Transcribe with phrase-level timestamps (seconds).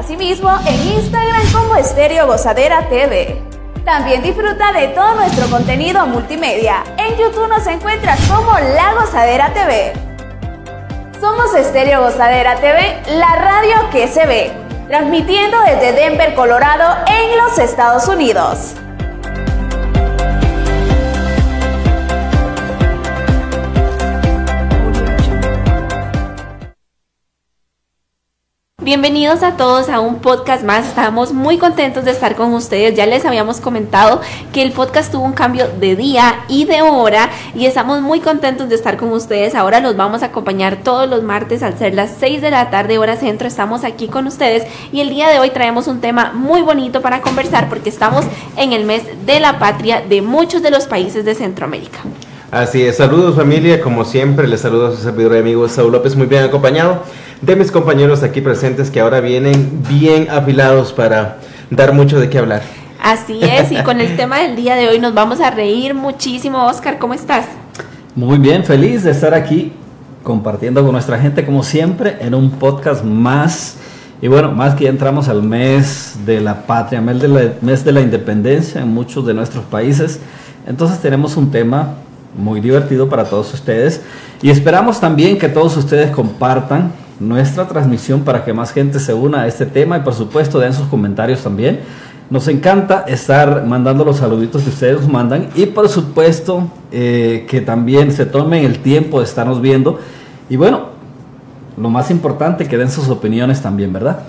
[0.00, 3.42] Asimismo, en Instagram como Estéreo Gozadera TV.
[3.84, 6.84] También disfruta de todo nuestro contenido multimedia.
[6.96, 9.92] En YouTube nos encuentras como La Gozadera TV.
[11.20, 14.50] Somos Estéreo Gozadera TV, la radio que se ve,
[14.88, 18.76] transmitiendo desde Denver, Colorado, en los Estados Unidos.
[28.90, 30.88] Bienvenidos a todos a un podcast más.
[30.88, 32.96] Estamos muy contentos de estar con ustedes.
[32.96, 34.20] Ya les habíamos comentado
[34.52, 38.68] que el podcast tuvo un cambio de día y de hora y estamos muy contentos
[38.68, 39.54] de estar con ustedes.
[39.54, 42.98] Ahora los vamos a acompañar todos los martes al ser las 6 de la tarde
[42.98, 43.46] hora centro.
[43.46, 47.20] Estamos aquí con ustedes y el día de hoy traemos un tema muy bonito para
[47.20, 48.24] conversar porque estamos
[48.56, 52.00] en el mes de la patria de muchos de los países de Centroamérica.
[52.50, 56.16] Así es, saludos familia, como siempre les saludo a su servidor y amigo Saúl López,
[56.16, 57.04] muy bien acompañado
[57.42, 61.38] de mis compañeros aquí presentes que ahora vienen bien afilados para
[61.70, 62.62] dar mucho de qué hablar.
[63.02, 66.66] Así es, y con el tema del día de hoy nos vamos a reír muchísimo.
[66.66, 67.46] Oscar, ¿cómo estás?
[68.14, 69.72] Muy bien, feliz de estar aquí
[70.22, 73.76] compartiendo con nuestra gente como siempre en un podcast más.
[74.20, 77.84] Y bueno, más que ya entramos al mes de la patria, mes de la, mes
[77.84, 80.20] de la independencia en muchos de nuestros países.
[80.66, 81.94] Entonces tenemos un tema
[82.36, 84.02] muy divertido para todos ustedes.
[84.42, 89.42] Y esperamos también que todos ustedes compartan nuestra transmisión para que más gente se una
[89.42, 91.80] a este tema y por supuesto den sus comentarios también.
[92.30, 97.60] Nos encanta estar mandando los saluditos que ustedes nos mandan y por supuesto eh, que
[97.60, 99.98] también se tomen el tiempo de estarnos viendo.
[100.48, 100.86] Y bueno,
[101.76, 104.20] lo más importante, que den sus opiniones también, ¿verdad?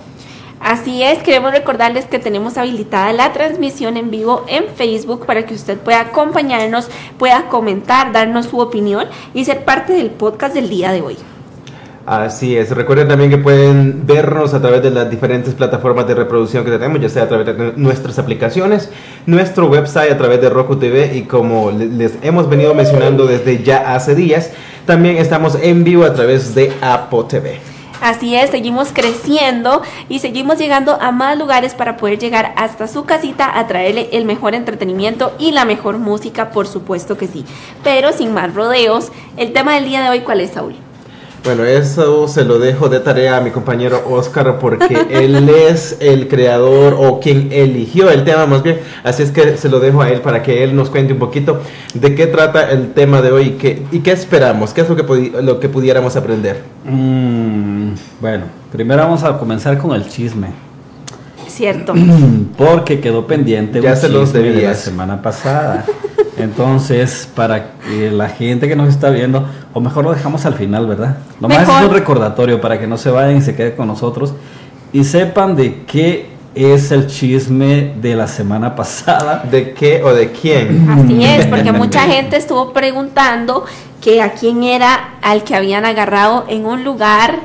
[0.59, 5.55] Así es, queremos recordarles que tenemos habilitada la transmisión en vivo en Facebook para que
[5.55, 10.91] usted pueda acompañarnos, pueda comentar, darnos su opinión y ser parte del podcast del día
[10.91, 11.17] de hoy.
[12.05, 16.65] Así es, recuerden también que pueden vernos a través de las diferentes plataformas de reproducción
[16.65, 18.89] que tenemos, ya sea a través de nuestras aplicaciones,
[19.27, 23.93] nuestro website a través de Roku TV y como les hemos venido mencionando desde ya
[23.93, 24.51] hace días,
[24.87, 27.59] también estamos en vivo a través de Apple TV.
[28.01, 33.05] Así es, seguimos creciendo y seguimos llegando a más lugares para poder llegar hasta su
[33.05, 37.45] casita a traerle el mejor entretenimiento y la mejor música, por supuesto que sí.
[37.83, 40.73] Pero sin más rodeos, el tema del día de hoy, ¿cuál es, Saúl?
[41.43, 46.27] Bueno, eso se lo dejo de tarea a mi compañero Oscar porque él es el
[46.27, 48.79] creador o quien eligió el tema más bien.
[49.03, 51.59] Así es que se lo dejo a él para que él nos cuente un poquito
[51.95, 54.95] de qué trata el tema de hoy y qué, y qué esperamos, qué es lo
[54.95, 56.61] que, lo que pudiéramos aprender.
[56.85, 60.49] Mm, bueno, primero vamos a comenzar con el chisme.
[61.47, 61.93] Cierto.
[62.57, 65.85] Porque quedó pendiente ya se los de la semana pasada.
[66.37, 70.87] Entonces, para que la gente que nos está viendo, o mejor lo dejamos al final,
[70.87, 71.17] ¿verdad?
[71.39, 74.33] Lo más es un recordatorio para que no se vayan y se queden con nosotros
[74.93, 79.43] y sepan de qué es el chisme de la semana pasada.
[79.49, 80.89] ¿De qué o de quién?
[80.89, 83.65] Así es, porque mucha gente estuvo preguntando
[84.01, 87.39] que a quién era al que habían agarrado en un lugar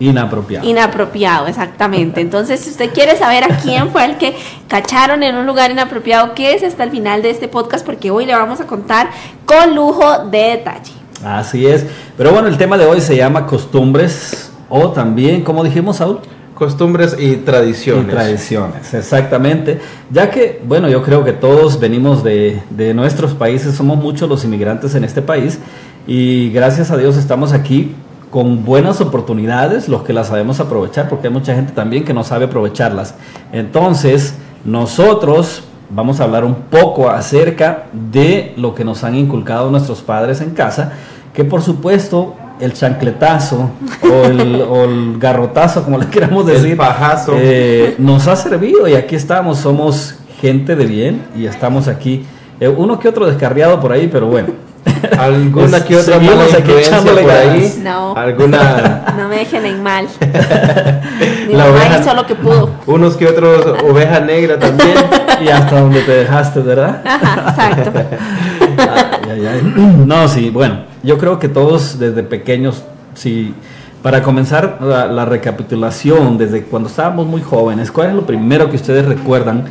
[0.00, 0.66] Inapropiado.
[0.66, 2.22] Inapropiado, exactamente.
[2.22, 4.34] Entonces, si usted quiere saber a quién fue el que
[4.66, 8.24] cacharon en un lugar inapropiado, ¿qué es hasta el final de este podcast, porque hoy
[8.24, 9.10] le vamos a contar
[9.44, 10.92] con lujo de detalle.
[11.22, 11.84] Así es.
[12.16, 16.20] Pero bueno, el tema de hoy se llama costumbres o también, como dijimos, Saúl.
[16.54, 18.06] Costumbres y tradiciones.
[18.06, 19.80] Y tradiciones, exactamente.
[20.10, 24.44] Ya que, bueno, yo creo que todos venimos de, de nuestros países, somos muchos los
[24.44, 25.58] inmigrantes en este país
[26.06, 27.94] y gracias a Dios estamos aquí
[28.30, 32.22] con buenas oportunidades, los que las sabemos aprovechar, porque hay mucha gente también que no
[32.22, 33.14] sabe aprovecharlas.
[33.52, 40.00] Entonces, nosotros vamos a hablar un poco acerca de lo que nos han inculcado nuestros
[40.00, 40.92] padres en casa,
[41.34, 43.70] que por supuesto el chancletazo
[44.04, 46.78] o el, garrotazo, como le queramos decir,
[47.34, 52.24] eh, nos ha servido y aquí estamos, somos gente de bien y estamos aquí.
[52.60, 54.69] Eh, uno que otro descarriado por ahí, pero bueno.
[55.18, 57.80] ¿Alguna que otra mala influencia por ahí?
[57.82, 58.14] No.
[58.14, 59.04] ¿Alguna?
[59.16, 60.06] No me dejen en mal.
[61.46, 62.70] Mi la mamá oveja, hizo lo que pudo.
[62.86, 64.94] Unos que otros, oveja negra también.
[65.44, 67.02] y hasta donde te dejaste, ¿verdad?
[67.48, 67.92] exacto.
[70.06, 72.82] No, sí, bueno, yo creo que todos desde pequeños,
[73.14, 73.54] sí.
[74.02, 78.76] Para comenzar la, la recapitulación, desde cuando estábamos muy jóvenes, ¿cuál es lo primero que
[78.76, 79.64] ustedes recuerdan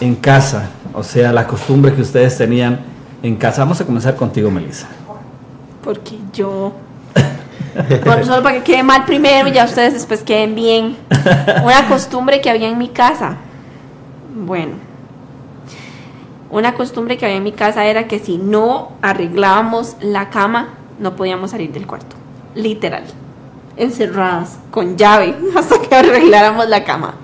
[0.00, 0.70] en casa?
[0.92, 2.80] O sea, la costumbre que ustedes tenían
[3.26, 3.62] en casa.
[3.62, 4.88] Vamos a comenzar contigo, Melissa.
[5.82, 6.72] Porque yo.
[8.24, 10.96] solo para que quede mal primero y ya ustedes después queden bien.
[11.62, 13.36] Una costumbre que había en mi casa.
[14.34, 14.72] Bueno.
[16.50, 20.68] Una costumbre que había en mi casa era que si no arreglábamos la cama,
[20.98, 22.16] no podíamos salir del cuarto.
[22.54, 23.04] Literal.
[23.76, 27.14] encerradas con llave hasta que arregláramos la cama.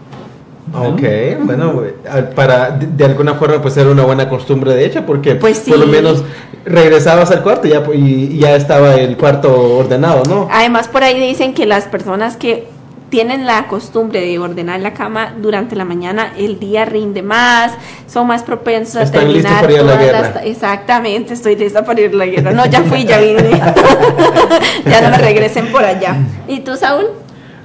[0.72, 1.02] Ok,
[1.40, 5.34] bueno, eh, para de, de alguna forma pues era una buena costumbre de hecho porque
[5.34, 6.22] Pues por lo menos
[6.64, 10.48] regresabas al cuarto y ya, y ya estaba el cuarto ordenado, ¿no?
[10.50, 12.68] Además, por ahí dicen que las personas que
[13.10, 17.72] tienen la costumbre de ordenar la cama durante la mañana, el día rinde más,
[18.06, 20.20] son más propensos a Están terminar para ir a la guerra.
[20.34, 22.52] las Exactamente, estoy lista para ir a la guerra.
[22.52, 23.50] No, ya fui, ya vine.
[24.86, 26.16] ya no me regresen por allá.
[26.48, 27.21] ¿Y tú, Saúl?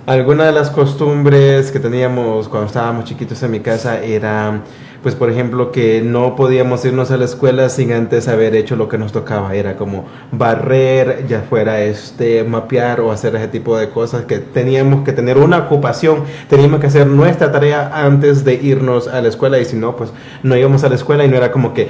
[0.07, 4.61] Alguna de las costumbres que teníamos cuando estábamos chiquitos en mi casa era,
[5.03, 8.87] pues por ejemplo, que no podíamos irnos a la escuela sin antes haber hecho lo
[8.87, 9.53] que nos tocaba.
[9.53, 15.03] Era como barrer, ya fuera este, mapear o hacer ese tipo de cosas que teníamos
[15.03, 19.59] que tener una ocupación, teníamos que hacer nuestra tarea antes de irnos a la escuela
[19.59, 21.89] y si no, pues no íbamos a la escuela y no era como que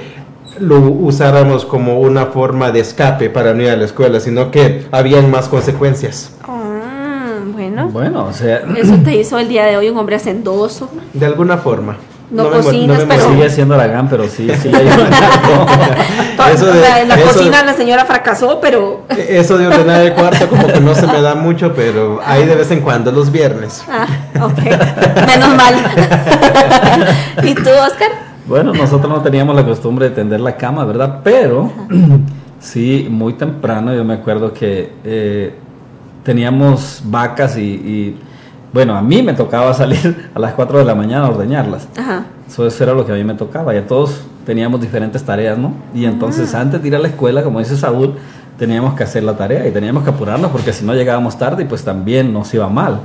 [0.58, 4.86] lo usáramos como una forma de escape para no ir a la escuela, sino que
[4.90, 6.36] habían más consecuencias.
[6.42, 6.57] Ah,
[7.58, 10.88] bueno, Bueno, o sea, eso te hizo el día de hoy un hombre hacendoso.
[11.12, 11.96] De alguna forma.
[12.30, 15.66] No mu- cocinas, me pero- sigue siendo Aragán, pero sí, sí poco.
[16.54, 19.02] Eso O de- sea, en la eso- cocina la señora fracasó, pero...
[19.08, 22.54] Eso de ordenar el cuarto como que no se me da mucho, pero ahí de
[22.54, 23.82] vez en cuando, los viernes.
[23.90, 24.06] Ah,
[24.42, 24.58] ok.
[25.26, 25.74] Menos mal.
[27.44, 28.10] ¿Y tú, Oscar?
[28.46, 31.20] Bueno, nosotros no teníamos la costumbre de tender la cama, ¿verdad?
[31.24, 31.70] Pero
[32.60, 35.54] sí, muy temprano yo me acuerdo que eh,
[36.22, 38.18] teníamos vacas y, y,
[38.72, 41.88] bueno, a mí me tocaba salir a las 4 de la mañana a ordeñarlas.
[41.96, 42.26] Ajá.
[42.46, 45.58] Eso, eso era lo que a mí me tocaba y a todos teníamos diferentes tareas,
[45.58, 45.74] ¿no?
[45.94, 48.14] Y entonces antes de ir a la escuela, como dice Saúl,
[48.58, 51.66] teníamos que hacer la tarea y teníamos que apurarnos porque si no llegábamos tarde y
[51.66, 53.00] pues también nos iba mal.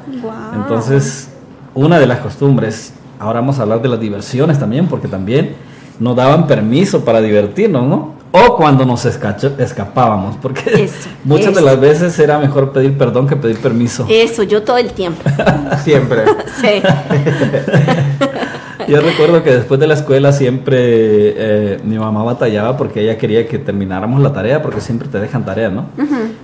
[0.55, 1.29] Entonces,
[1.75, 5.55] una de las costumbres, ahora vamos a hablar de las diversiones también, porque también
[5.99, 8.13] nos daban permiso para divertirnos, ¿no?
[8.35, 11.61] O cuando nos escacho- escapábamos, porque Eso, muchas de eso.
[11.61, 14.07] las veces era mejor pedir perdón que pedir permiso.
[14.09, 15.21] Eso, yo todo el tiempo.
[15.83, 16.23] Siempre.
[16.59, 16.81] Sí.
[18.87, 23.47] Yo recuerdo que después de la escuela siempre eh, mi mamá batallaba porque ella quería
[23.47, 25.85] que termináramos la tarea, porque siempre te dejan tarea, ¿no?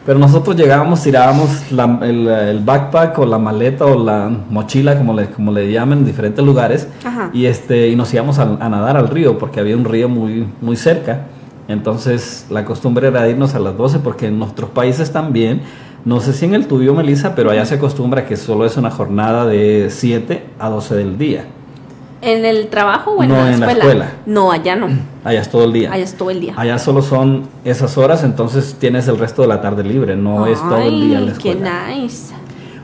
[0.05, 5.13] Pero nosotros llegábamos, tirábamos la- el, el backpack o la maleta o la mochila, como
[5.13, 7.29] le, como le llaman en diferentes lugares, Ajá.
[7.33, 10.47] y, este, y nos íbamos a, a nadar al río, porque había un río muy,
[10.61, 11.23] muy cerca.
[11.69, 15.61] Entonces la costumbre era irnos a las 12, porque en nuestros países también,
[16.03, 18.89] no sé si en el tuyo, Melissa, pero allá se acostumbra que solo es una
[18.91, 21.45] jornada de 7 a 12 del día.
[22.21, 23.79] ¿En el trabajo o en, No, la, en la escuela?
[24.05, 24.11] escuela.
[24.25, 24.87] No, allá no.
[25.23, 25.91] Allá es todo el día.
[25.93, 26.53] Allá es todo el día.
[26.57, 30.59] Allá solo son esas horas, entonces tienes el resto de la tarde libre, no es
[30.59, 31.87] todo el día en la Ay, qué escuela.
[31.95, 32.33] nice.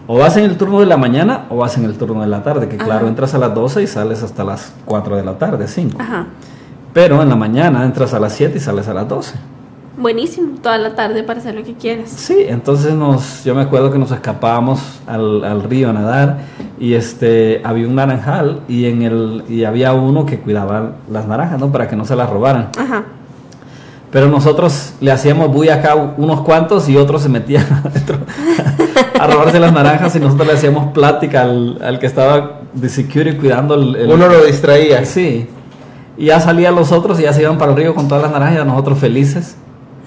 [0.08, 2.44] O vas en el turno de la mañana o vas en el turno de la
[2.44, 5.68] tarde, que claro, entras a las 12 y sales hasta las 4 de la tarde,
[5.68, 5.98] 5.
[6.00, 6.28] Ajá.
[6.96, 9.36] Pero en la mañana entras a las 7 y sales a las 12.
[9.98, 12.10] Buenísimo, toda la tarde para hacer lo que quieras.
[12.10, 16.38] Sí, entonces nos, yo me acuerdo que nos escapábamos al, al río a nadar
[16.80, 21.60] y este había un naranjal y en el y había uno que cuidaba las naranjas,
[21.60, 21.70] ¿no?
[21.72, 22.70] Para que no se las robaran.
[22.78, 23.04] Ajá.
[24.12, 28.18] Pero nosotros le hacíamos bulla acá unos cuantos y otros se metían adentro
[29.20, 33.38] a robarse las naranjas y nosotros le hacíamos plática al, al que estaba de security
[33.38, 33.96] cuidando el...
[33.98, 35.04] el- Uno lo distraía.
[35.06, 35.48] Sí.
[36.18, 38.32] Y ya salían los otros y ya se iban para el río con todas las
[38.32, 39.58] naranjas y nosotros felices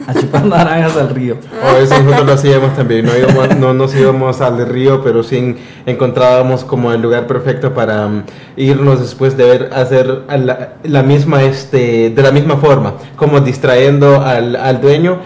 [0.07, 1.37] a chupar naranjas al río.
[1.63, 3.05] O eso nosotros lo hacíamos también.
[3.05, 7.75] No, íbamos- no nos íbamos al río, pero sí en- encontrábamos como el lugar perfecto
[7.75, 8.23] para um,
[8.57, 14.23] irnos después de ver hacer la, la misma, este, de la misma forma, como distrayendo
[14.23, 15.19] al, al dueño.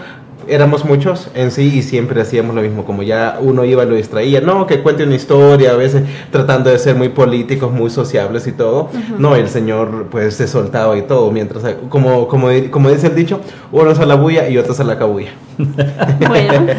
[0.47, 3.95] Éramos muchos en sí y siempre hacíamos lo mismo, como ya uno iba y lo
[3.95, 8.47] distraía, no, que cuente una historia, a veces tratando de ser muy políticos, muy sociables
[8.47, 8.89] y todo.
[9.17, 13.39] No, el señor pues se soltaba y todo, mientras, como, como, como dice el dicho,
[13.71, 15.31] unos a la bulla y otros a la cabulla.
[16.27, 16.73] Bueno,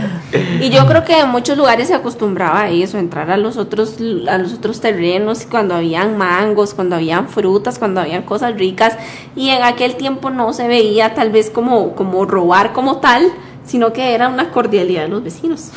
[0.60, 3.96] y yo creo que en muchos lugares se acostumbraba a eso, entrar a los otros
[4.28, 8.96] a los otros terrenos cuando habían mangos, cuando habían frutas, cuando habían cosas ricas
[9.36, 13.30] y en aquel tiempo no se veía tal vez como como robar como tal,
[13.64, 15.70] sino que era una cordialidad de los vecinos.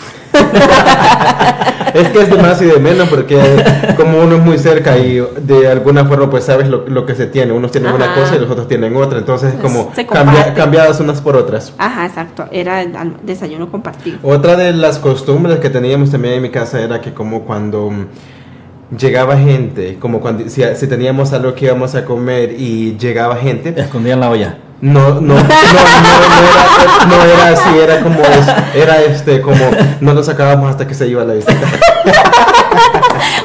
[1.94, 3.40] Es que es de más y de menos porque
[3.96, 7.26] como uno es muy cerca y de alguna forma pues sabes lo, lo que se
[7.28, 7.54] tiene.
[7.54, 9.18] Unos tienen una cosa y los otros tienen otra.
[9.18, 11.74] Entonces es Pues, como cambia- cambiadas unas por otras.
[11.78, 12.92] Ajá, exacto, era el
[13.24, 14.20] desayuno compartido.
[14.22, 18.96] Otra de las costumbres que teníamos también en mi casa era que como cuando mm,
[18.98, 23.74] llegaba gente, como cuando si, si teníamos algo que íbamos a comer y llegaba gente,
[23.76, 24.58] Escondían la olla.
[24.82, 28.20] No, no, no, no, no era, no era así, era como,
[28.76, 31.54] era este, como, no lo sacábamos hasta que se iba la visita.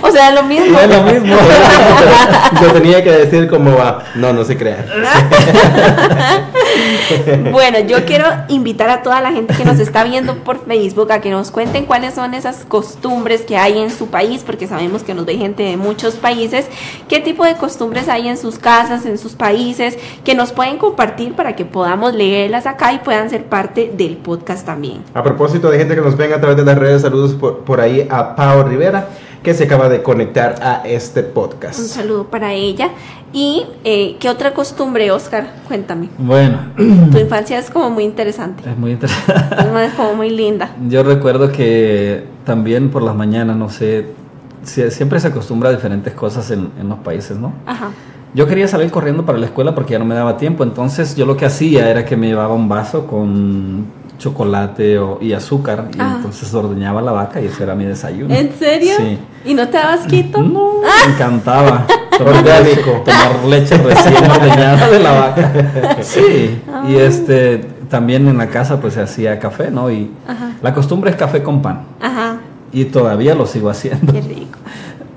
[0.02, 0.78] O sea, lo mismo.
[0.78, 1.36] Es lo mismo.
[2.60, 4.02] Lo tenía que decir como va.
[4.14, 4.84] No, no se crean.
[7.52, 11.20] Bueno, yo quiero invitar a toda la gente que nos está viendo por Facebook a
[11.20, 15.14] que nos cuenten cuáles son esas costumbres que hay en su país, porque sabemos que
[15.14, 16.66] nos ve gente de muchos países.
[17.08, 21.34] ¿Qué tipo de costumbres hay en sus casas, en sus países, que nos pueden compartir
[21.34, 25.02] para que podamos leerlas acá y puedan ser parte del podcast también?
[25.14, 27.80] A propósito de gente que nos ven a través de las redes, saludos por, por
[27.80, 29.08] ahí a Pau Rivera,
[29.42, 31.78] que se acaba de conectar a este Un podcast.
[31.80, 32.90] saludo para ella.
[33.32, 35.46] ¿Y eh, qué otra costumbre, Oscar?
[35.66, 36.08] Cuéntame.
[36.18, 36.58] Bueno,
[37.12, 39.84] Tu infancia es como muy interesante, es muy interesante.
[39.86, 40.70] es como muy linda.
[40.88, 44.06] Yo recuerdo que también por las mañanas, no sé,
[44.64, 47.52] sie- siempre se acostumbra a diferentes cosas en, en los países, ¿no?
[47.66, 47.90] Ajá.
[48.34, 51.26] Yo quería salir corriendo para la escuela porque ya no me daba tiempo, entonces yo
[51.26, 53.84] lo que hacía era que me llevaba un vaso con
[54.22, 56.14] chocolate o- y azúcar y Ah.
[56.16, 58.32] entonces ordeñaba la vaca y ese era mi desayuno.
[58.34, 58.94] ¿En serio?
[58.96, 59.18] Sí.
[59.44, 60.40] ¿Y no te dabas quito?
[60.42, 61.86] No, me encantaba.
[62.18, 62.90] Tomar Orgánico.
[62.90, 65.52] leche- Tomar leche recién ordeñada de la vaca.
[66.02, 66.60] Sí.
[66.88, 67.58] Y este
[67.90, 69.90] también en la casa pues se hacía café, ¿no?
[69.90, 70.52] Y Ajá.
[70.62, 71.82] la costumbre es café con pan.
[72.00, 72.36] Ajá.
[72.72, 74.12] Y todavía lo sigo haciendo.
[74.12, 74.58] Qué rico.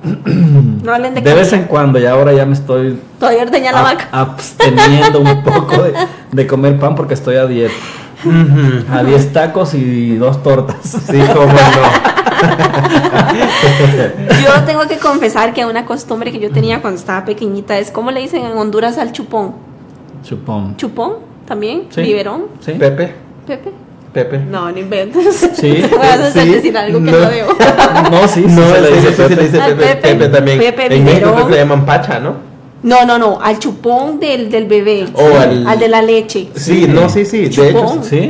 [0.83, 3.81] No hablen de De vez en cuando, y ahora ya me estoy Todavía ordeña la
[3.81, 4.07] vaca.
[4.11, 5.93] absteniendo un poco de,
[6.31, 7.73] de comer pan porque estoy a dieta.
[8.91, 10.77] A 10 tacos y dos tortas.
[11.05, 12.15] Sí, cómo no.
[14.43, 18.11] Yo tengo que confesar que una costumbre que yo tenía cuando estaba pequeñita es, ¿cómo
[18.11, 19.53] le dicen en Honduras al chupón?
[20.23, 20.75] Chupón.
[20.77, 21.13] ¿Chupón?
[21.47, 21.83] ¿También?
[21.89, 22.01] Sí.
[22.01, 22.45] ¿Biberón?
[22.59, 22.73] ¿Sí?
[22.73, 23.13] Pepe,
[23.45, 23.71] ¿Pepe?
[24.11, 24.39] Pepe.
[24.39, 25.49] No, no inventes.
[25.53, 27.19] Sí, Te voy a hacer sí, decir algo que no.
[27.19, 27.53] no, debo.
[28.11, 29.35] No, sí, sí No, se le dice Pepe.
[29.35, 29.95] le dice Pepe, Pepe.
[30.15, 30.57] Pepe también.
[30.59, 31.47] Pepe en México creo biberón.
[31.47, 32.54] que le llaman pacha, ¿no?
[32.85, 35.07] No, no, no, al chupón del, del bebé.
[35.13, 36.49] O al- de la leche.
[36.55, 37.39] Sí, no, sí, sí.
[37.39, 38.03] De hecho, Chupón.
[38.03, 38.29] Sí,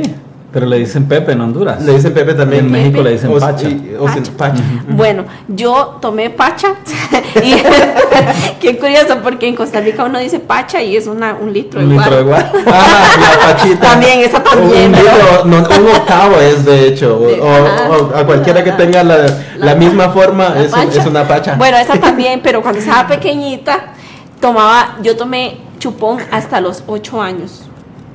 [0.50, 1.82] pero le dicen Pepe en Honduras.
[1.82, 2.64] le dicen Pepe también.
[2.64, 3.68] En México le dicen O- Pacha.
[3.68, 4.62] y- o sin- pacha.
[4.88, 6.68] Bueno, yo tomé pacha
[7.44, 7.54] y
[8.60, 11.90] qué curioso porque en Costa Rica uno dice pacha y es una, un litro Un
[11.90, 12.50] litro de igual.
[12.66, 13.80] Ah, la pachita.
[13.90, 17.18] También, esa también, Un, litro, no, un octavo es, de hecho.
[17.20, 19.26] O, De- o- a cualquiera que tenga la, la,
[19.58, 21.00] La misma forma, La es, pacha.
[21.00, 21.56] es una pacha.
[21.56, 23.92] Bueno, esa también, pero cuando estaba pequeñita,
[24.40, 27.62] tomaba, yo tomé chupón hasta los 8 años,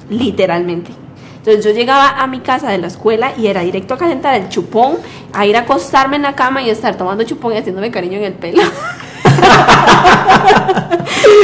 [0.09, 0.91] literalmente.
[1.37, 4.49] Entonces yo llegaba a mi casa de la escuela y era directo a calentar el
[4.49, 4.97] chupón,
[5.33, 8.25] a ir a acostarme en la cama y estar tomando chupón y haciéndome cariño en
[8.25, 8.61] el pelo.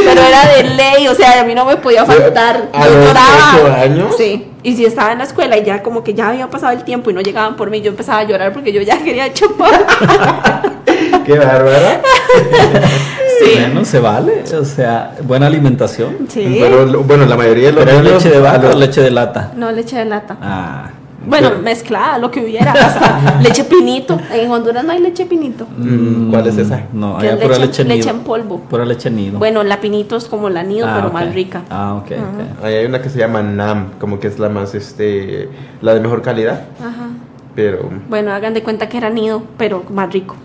[0.05, 2.69] Pero era de ley, o sea, a mí no me podía faltar.
[2.73, 3.81] ¿A Yo los lloraba.
[3.81, 4.15] años?
[4.17, 4.47] Sí.
[4.63, 7.09] Y si estaba en la escuela y ya como que ya había pasado el tiempo
[7.09, 9.69] y no llegaban por mí, yo empezaba a llorar porque yo ya quería chupón.
[11.25, 12.01] Qué bárbara.
[13.39, 13.51] Sí.
[13.59, 14.43] Bueno, se vale.
[14.59, 16.27] O sea, buena alimentación.
[16.29, 16.57] Sí.
[16.59, 19.11] Pero bueno, la mayoría de los ¿Pero es niños- leche de vaca o leche de
[19.11, 19.51] lata?
[19.55, 20.37] No, leche de lata.
[20.41, 20.89] Ah.
[21.25, 24.17] Bueno, pero- mezclada, lo que hubiera, hasta leche pinito.
[24.31, 25.67] En Honduras no hay leche pinito.
[25.77, 26.83] Mm, ¿Cuál es esa?
[26.93, 27.95] No, hay es pura leche- leche nido.
[27.97, 28.59] leche en polvo.
[28.61, 29.37] Pura leche nido.
[29.37, 31.13] Bueno, la pinito es como la nido, Ah, pero ok.
[31.13, 31.63] más rica.
[31.69, 32.63] Ah, ok, ok.
[32.65, 35.49] Ahí hay una que se llama Nam, como que es la más, este,
[35.81, 36.61] la de mejor calidad.
[36.79, 37.07] Ajá.
[37.55, 40.35] Pero, Bueno, hagan de cuenta que era nido, pero más rico.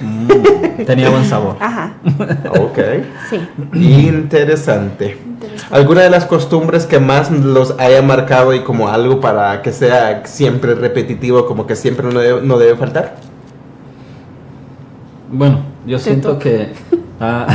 [0.00, 1.56] Mm, tenía buen sabor.
[1.60, 1.94] Ajá.
[2.58, 2.78] ok.
[3.28, 3.40] Sí.
[3.74, 5.18] Interesante.
[5.70, 10.26] ¿Alguna de las costumbres que más los haya marcado y como algo para que sea
[10.26, 13.16] siempre repetitivo, como que siempre no debe, no debe faltar?
[15.30, 16.72] Bueno, yo Te siento que
[17.20, 17.46] ah,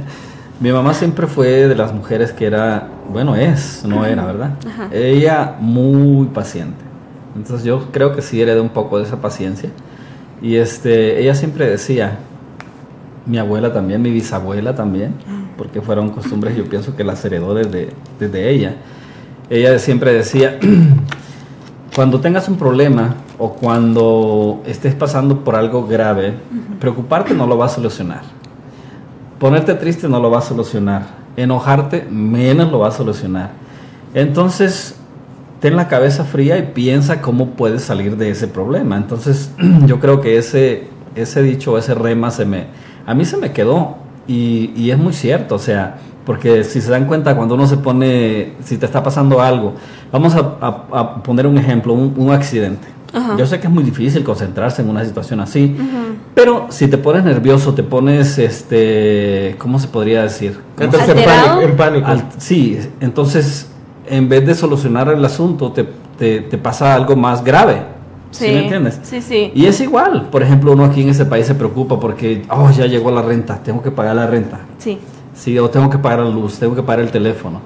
[0.60, 4.50] mi mamá siempre fue de las mujeres que era, bueno, es, no era, ¿verdad?
[4.66, 4.88] Ajá.
[4.92, 6.82] Ella muy paciente.
[7.36, 9.70] Entonces yo creo que sí heredé un poco de esa paciencia.
[10.42, 12.18] Y este, ella siempre decía,
[13.26, 15.14] mi abuela también, mi bisabuela también,
[15.56, 18.76] porque fueron costumbres, yo pienso que las heredó desde, desde ella.
[19.48, 20.58] Ella siempre decía,
[21.94, 26.34] cuando tengas un problema o cuando estés pasando por algo grave,
[26.80, 28.22] preocuparte no lo va a solucionar.
[29.38, 31.02] Ponerte triste no lo va a solucionar.
[31.36, 33.50] Enojarte menos lo va a solucionar.
[34.14, 34.96] Entonces,
[35.62, 38.96] ten la cabeza fría y piensa cómo puedes salir de ese problema.
[38.98, 39.52] Entonces,
[39.86, 42.66] yo creo que ese, ese dicho, ese rema, se me,
[43.06, 43.96] a mí se me quedó.
[44.26, 47.76] Y, y es muy cierto, o sea, porque si se dan cuenta, cuando uno se
[47.76, 49.74] pone, si te está pasando algo,
[50.12, 52.86] vamos a, a- a poner un ejemplo, un, un accidente.
[53.12, 53.36] Ajá.
[53.36, 55.76] Yo sé que es muy difícil concentrarse en una situación así,
[56.34, 60.58] pero si te pones nervioso, te pones, este, ¿cómo se podría decir?
[60.76, 61.60] ¿Cómo se- Entras en pánico.
[61.60, 62.06] En pánico.
[62.06, 63.68] al- sí, entonces
[64.08, 65.86] en vez de solucionar el asunto, te,
[66.18, 67.82] te- te pasa algo más grave.
[68.30, 68.98] ¿Sí, me entiendes?
[69.02, 69.52] Sí, sí.
[69.54, 72.86] Y es igual, por ejemplo, uno aquí en ese país se preocupa porque, oh, ya
[72.86, 74.60] llegó la renta, tengo que pagar la renta.
[74.78, 74.98] Sí.
[75.34, 77.60] Sí, o tengo que pagar la luz, tengo que pagar el teléfono.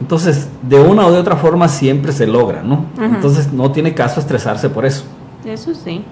[0.00, 2.86] Entonces, de una o de otra forma siempre se logra, ¿no?
[2.96, 3.04] Ujú.
[3.04, 5.04] Entonces, no tiene caso estresarse por eso.
[5.44, 6.04] Eso sí.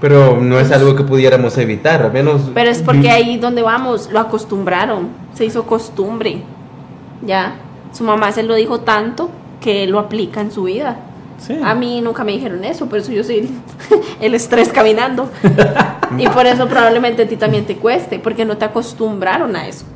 [0.00, 2.50] Pero no es algo que pudiéramos evitar, al menos...
[2.54, 6.42] Pero es porque ahí donde vamos lo acostumbraron, se hizo costumbre.
[7.26, 7.56] Ya,
[7.96, 10.98] su mamá se lo dijo tanto que lo aplica en su vida.
[11.38, 11.58] Sí.
[11.64, 13.50] A mí nunca me dijeron eso, por eso yo soy
[14.20, 15.30] el estrés caminando.
[16.18, 19.86] y por eso probablemente a ti también te cueste, porque no te acostumbraron a eso.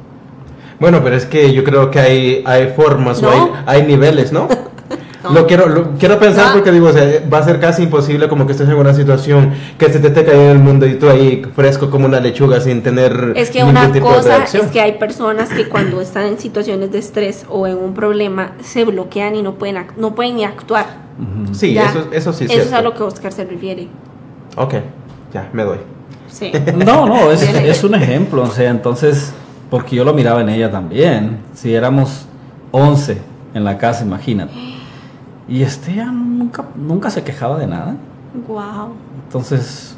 [0.78, 4.48] Bueno, pero es que yo creo que hay, hay formas o hay niveles, ¿no?
[5.22, 5.32] No.
[5.32, 6.52] Lo quiero, lo quiero pensar No.
[6.54, 9.52] porque digo, o sea, va a ser casi imposible como que estés en una situación
[9.76, 12.82] que se te esté cayendo el mundo y tú ahí fresco como una lechuga sin
[12.82, 16.90] tener Es que ningún una cosa es que hay personas que cuando están en situaciones
[16.90, 20.86] de estrés o en un problema se bloquean y no pueden, no pueden ni actuar.
[21.52, 21.90] Sí, Ya.
[21.90, 22.76] eso, eso sí es Eso es cierto.
[22.76, 23.88] a lo que Oscar se refiere.
[24.56, 24.74] Ok,
[25.34, 25.78] ya, me doy.
[26.28, 26.50] Sí.
[26.86, 29.34] No, no, es, es un ejemplo, o sea, entonces,
[29.68, 32.24] porque yo lo miraba en ella también, si éramos
[32.70, 33.18] 11
[33.52, 34.52] en la casa, imagínate.
[35.50, 37.96] Y este ya nunca, nunca se quejaba de nada.
[38.48, 38.94] wow.
[39.26, 39.96] Entonces,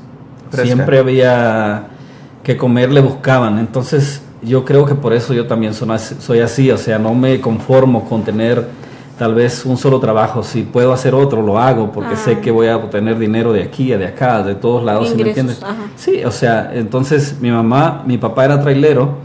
[0.50, 0.66] Fresca.
[0.66, 1.84] siempre había
[2.42, 3.58] que comer, le buscaban.
[3.58, 8.08] Entonces, yo creo que por eso yo también soy así, o sea, no me conformo
[8.08, 8.66] con tener
[9.18, 10.42] tal vez un solo trabajo.
[10.42, 12.16] Si puedo hacer otro, lo hago, porque Ah.
[12.24, 15.28] sé que voy a obtener dinero de aquí, de acá, de todos lados, ¿sí me
[15.28, 15.62] entiendes?
[15.62, 15.76] ajá.
[15.96, 19.18] Sí, o sea, entonces mi mamá, mi papá era trailero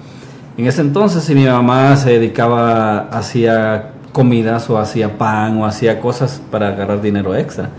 [0.58, 6.00] en ese entonces y mi mamá se dedicaba, hacía comidas o hacía pan o hacía
[6.00, 7.70] cosas para agarrar dinero extra.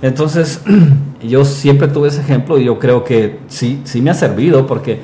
[0.00, 0.62] Entonces,
[1.22, 5.00] yo siempre tuve ese ejemplo y yo creo que sí, sí me ha servido porque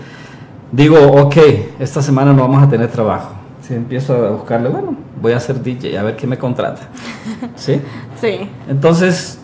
[0.72, 1.36] digo, ok,
[1.78, 3.32] esta semana no vamos a tener trabajo.
[3.62, 6.82] Si empiezo a buscarle, bueno, voy a ser DJ, a ver quién me contrata.
[7.56, 7.80] ¿Sí?
[8.20, 8.48] Sí.
[8.68, 9.38] Entonces,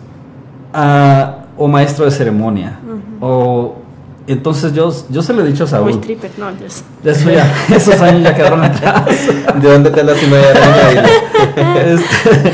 [0.73, 2.79] ah, o maestro de ceremonia,
[3.21, 3.84] o...
[4.27, 5.91] Entonces yo, yo se lo he dicho a Saúl.
[5.93, 6.83] stripper, no, Dios.
[7.05, 9.05] Eso ya, esos años ya quedaron atrás.
[9.61, 11.05] ¿De dónde te la cima de araña?
[11.85, 12.53] Este,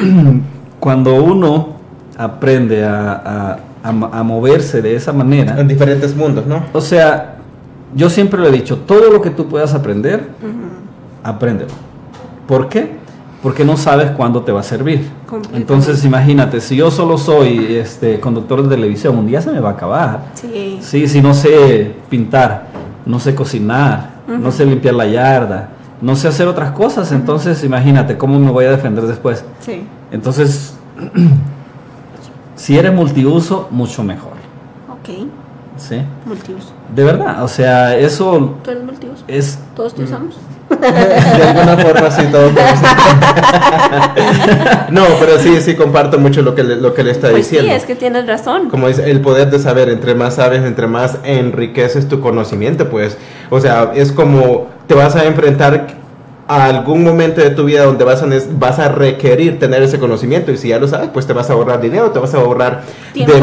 [0.80, 1.76] cuando uno
[2.16, 6.64] aprende a, a- a- a moverse de esa manera, en diferentes mundos, ¿no?
[6.72, 7.36] o sea,
[7.94, 10.28] yo siempre le he dicho, todo lo que tú puedas aprender,
[11.22, 11.70] apréndelo.
[12.46, 12.99] ¿Por qué?
[13.42, 15.10] Porque no sabes cuándo te va a servir.
[15.54, 19.70] Entonces, imagínate, si yo solo soy este conductor de televisión, un día se me va
[19.70, 20.24] a acabar.
[20.34, 20.78] Sí.
[20.82, 22.66] Sí, si no sé pintar,
[23.06, 25.70] no sé cocinar, no sé limpiar la yarda,
[26.02, 29.44] no sé hacer otras cosas, entonces imagínate cómo me voy a defender después.
[29.60, 29.84] Sí.
[30.10, 30.74] Entonces,
[32.56, 34.32] si eres multiuso, mucho mejor.
[34.90, 35.26] Ok.
[35.78, 36.02] ¿Sí?
[36.26, 36.72] Multiuso.
[36.94, 39.24] De verdad, o sea, eso ¿Tú eres multiuso?
[39.26, 39.58] es...
[39.74, 40.36] ¿Todos te usamos?
[41.36, 42.50] De alguna forma sí, todo
[44.90, 47.56] No, pero sí, sí comparto mucho lo que le, lo que le está Pues sí,
[47.56, 47.76] diciendo.
[47.76, 48.68] es que tienes razón.
[48.70, 53.16] Como dice, el poder de saber, entre más sabes, entre más enriqueces tu conocimiento, pues,
[53.50, 55.98] o sea, es como te vas a enfrentar
[56.48, 58.26] a algún momento de tu vida donde vas a,
[58.58, 61.52] vas a requerir tener ese conocimiento y si ya lo sabes, pues te vas a
[61.52, 63.32] ahorrar dinero, te vas a ahorrar Tiempo.
[63.34, 63.42] de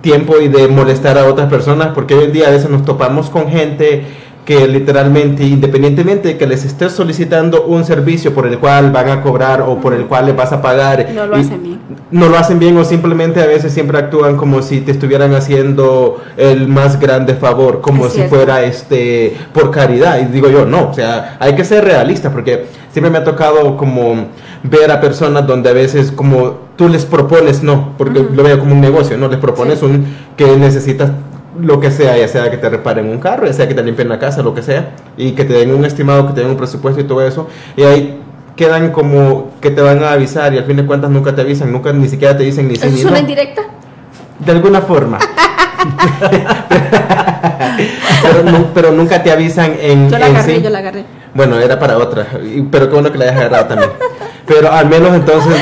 [0.00, 3.28] tiempo y de molestar a otras personas, porque hoy en día a veces nos topamos
[3.28, 4.06] con gente
[4.46, 9.20] que literalmente, independientemente de que les estés solicitando un servicio por el cual van a
[9.20, 11.80] cobrar o por el cual les vas a pagar, No lo y- hacen bien.
[12.12, 16.22] no lo hacen bien o simplemente a veces siempre actúan como si te estuvieran haciendo
[16.36, 18.36] el más grande favor, como Es si cierto.
[18.36, 20.20] fuera este por caridad.
[20.20, 23.76] Y digo yo, no, o sea, hay que ser realista porque siempre me ha tocado
[23.76, 24.26] como
[24.62, 28.74] ver a personas donde a veces como tú les propones, no, porque lo veo como
[28.74, 29.86] un negocio, no les propones Sí.
[29.86, 30.06] un
[30.36, 31.10] que necesitas
[31.60, 34.08] lo que sea, ya sea que te reparen un carro, ya sea que te limpien
[34.08, 36.56] la casa, lo que sea, y que te den un estimado, que te den un
[36.56, 38.20] presupuesto y todo eso, y ahí
[38.56, 41.70] quedan como que te van a avisar y al fin de cuentas nunca te avisan,
[41.72, 43.18] nunca ni siquiera te dicen ni sí ¿Eso ni es una no.
[43.20, 43.62] indirecta?
[44.38, 45.18] De alguna forma.
[48.22, 50.62] pero, nu- pero nunca te avisan en, Yo la en agarré, sí.
[50.62, 51.04] yo la agarré.
[51.34, 52.26] Bueno, era para otra,
[52.70, 53.90] pero qué bueno que la hayas agarrado también.
[54.46, 55.54] Pero al menos entonces,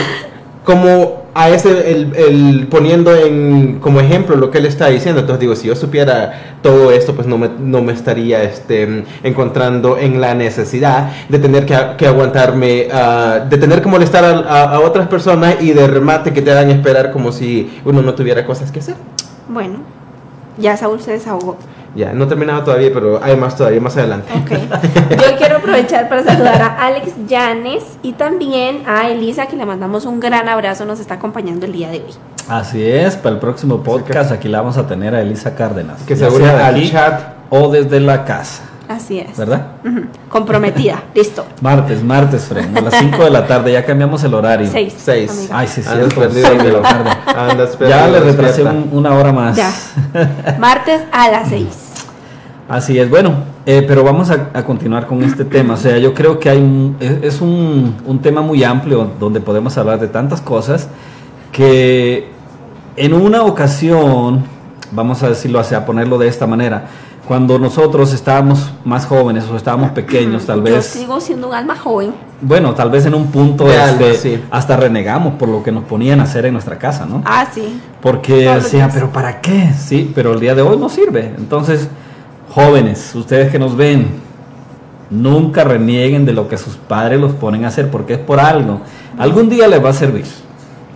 [0.65, 5.40] como a ese, el, el poniendo en como ejemplo lo que él está diciendo, entonces
[5.40, 10.20] digo, si yo supiera todo esto, pues no me, no me estaría este, encontrando en
[10.20, 14.81] la necesidad de tener que, que aguantarme, ah, de tener que molestar a, a- a
[14.81, 18.70] otras personas y de remate que te hagan esperar como si uno no tuviera cosas
[18.70, 18.94] que hacer.
[19.49, 19.79] Bueno,
[20.57, 21.57] ya Saúl se desahogó.
[21.95, 24.33] Ya, no he terminado todavía, pero hay más todavía, más adelante.
[24.35, 24.51] Ok.
[25.11, 30.05] Yo quiero aprovechar para saludar a Alex Llanes y también a Elisa, que le mandamos
[30.05, 32.15] un gran abrazo, nos está acompañando el día de hoy.
[32.49, 36.03] Así es, para el próximo podcast aquí la vamos a tener a Elisa Cárdenas.
[36.03, 37.35] Que se de al aquí chat.
[37.51, 39.37] O desde la casa, Así es.
[39.37, 39.67] ¿verdad?
[40.29, 41.03] Comprometida.
[41.15, 41.47] Listo.
[41.61, 44.69] Martes, martes, Fren, a las 5 de la tarde, ya cambiamos el horario.
[44.71, 44.95] Seis.
[44.97, 45.31] Seis.
[45.31, 45.59] amiga.
[45.59, 46.83] Ay, sí, sí, perdido,
[47.89, 49.57] Ya le retrasé un- una hora más.
[49.57, 49.73] Ya.
[50.59, 51.84] Martes a las 6.
[52.75, 53.35] Así es, bueno,
[53.67, 55.75] eh, pero vamos a, a continuar con este tema.
[55.75, 59.39] O sea, yo creo que hay un, es, es un, un tema muy amplio donde
[59.39, 60.89] podemos hablar de tantas cosas
[61.53, 62.29] que
[62.97, 64.43] en una ocasión
[64.91, 66.87] vamos a decirlo así, a ponerlo de esta manera.
[67.29, 71.75] Cuando nosotros estábamos más jóvenes o estábamos pequeños, tal Yo vez, sigo siendo un alma
[71.77, 72.13] joven.
[72.41, 74.45] bueno, tal vez en un punto De algo, este, sí.
[74.51, 77.23] hasta renegamos por lo que nos ponían a hacer en nuestra casa, ¿no?
[77.25, 77.81] Ah, sí.
[78.03, 79.73] Porque decía, pero ¿para qué?
[79.79, 81.33] Sí, pero el día de hoy no sirve.
[81.39, 81.89] Entonces,
[82.51, 84.09] jóvenes, ustedes que nos ven,
[85.11, 88.81] nunca renieguen de lo que sus padres los ponen a hacer, porque es por algo.
[89.19, 90.25] Algún día les va a servir.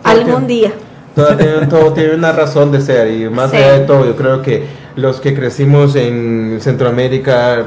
[0.04, 0.72] Algún día.
[1.14, 3.56] Todo tiene, todo tiene una razón de ser y más Sí.
[3.56, 7.64] allá de todo, yo creo que los que crecimos en Centroamérica,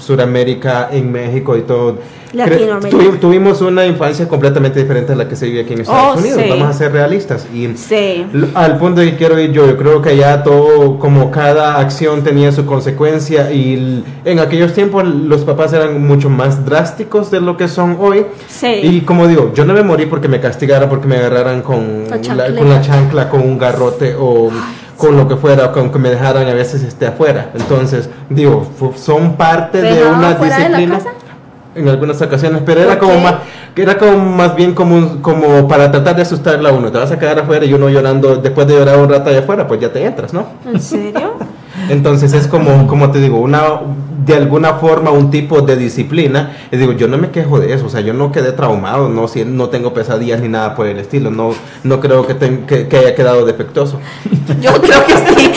[0.00, 1.98] Suramérica, en México y todo,
[2.32, 6.18] tuvi- tuvimos una infancia completamente diferente a la que se vive aquí en Estados Oh,
[6.20, 6.40] Unidos.
[6.42, 6.48] sí.
[6.50, 8.24] Vamos a ser realistas y Sí.
[8.54, 12.52] Al punto que quiero ir yo, yo creo que ya todo, como cada acción tenía
[12.52, 17.68] su consecuencia y en aquellos tiempos los papás eran mucho más drásticos de lo que
[17.68, 18.26] son hoy.
[18.48, 18.66] Sí.
[18.82, 22.54] Y como digo, yo no me morí porque me castigara, porque me agarraran con La
[22.56, 24.50] con la chancla, con un garrote o
[25.00, 27.50] con lo que fuera, o con que me dejaran a veces esté afuera.
[27.54, 30.98] Entonces, digo, son parte ¿Te de una fuera de la disciplina.
[30.98, 31.10] casa?
[31.74, 33.20] En algunas ocasiones, pero era ¿Por como qué?
[33.22, 33.34] más,
[33.74, 36.92] que era como más bien como, como para tratar de asustarla a uno.
[36.92, 39.66] Te vas a quedar afuera y uno llorando, después de llorar un rato allá afuera,
[39.66, 40.44] pues ya te entras, ¿no?
[40.66, 41.32] ¿En serio?
[41.90, 43.80] Entonces es como, como te digo, una,
[44.24, 46.56] de alguna forma un tipo de disciplina.
[46.70, 49.26] Y digo, yo no me quejo de eso, o sea, yo no quedé traumado, no,
[49.28, 52.96] si- no tengo pesadillas ni nada por el estilo, no, no creo que, que, que
[52.96, 53.98] haya quedado defectuoso.
[54.60, 55.52] Yo creo que sí.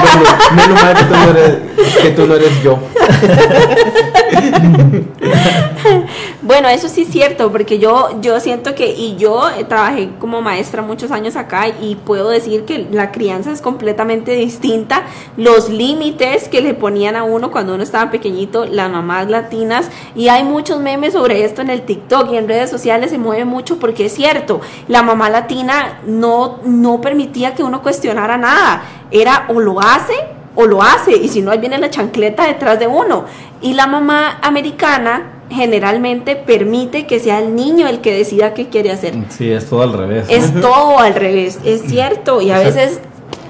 [0.00, 0.22] Bueno,
[0.54, 1.56] menos mal que tú no eres,
[2.02, 2.78] que tú no eres yo.
[6.40, 10.40] Bueno, eso sí es cierto, porque yo, yo siento que, y yo eh, trabajé como
[10.40, 15.02] maestra muchos años acá y puedo decir que la crianza es completamente distinta.
[15.36, 20.28] Los límites que le ponían a uno cuando uno estaba pequeñito, las mamás latinas, y
[20.28, 23.80] hay muchos memes sobre esto en el TikTok y en redes sociales se mueve mucho
[23.80, 28.84] porque es cierto, la mamá latina no, no permitía que uno cuestionara nada.
[29.10, 30.14] Era o lo hace
[30.54, 33.24] o lo hace y si no ahí viene la chancleta detrás de uno
[33.60, 38.90] y la mamá americana generalmente permite que sea el niño el que decida qué quiere
[38.92, 40.26] hacer Sí, es todo al revés.
[40.28, 43.00] es todo al revés es cierto y a veces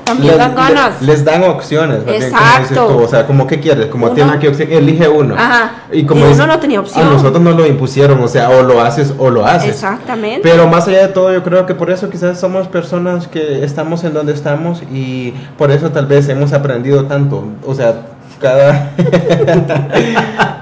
[0.05, 1.99] también Les, dan ganas les- les dan opciones.
[2.07, 2.87] Exacto.
[2.87, 5.35] tú, o sea, como qué quieres, como tiene que opción, elige uno.
[5.37, 5.83] Ajá.
[5.93, 7.07] Y como Y uno no tenía opción.
[7.07, 9.69] A nosotros nos lo impusieron, o sea, o lo haces o lo haces.
[9.69, 13.63] exactamente Pero más allá de todo, yo creo que por eso quizás somos personas que
[13.63, 17.45] estamos en donde estamos y por eso tal vez hemos aprendido tanto.
[17.67, 18.07] O sea,
[18.40, 18.90] cada,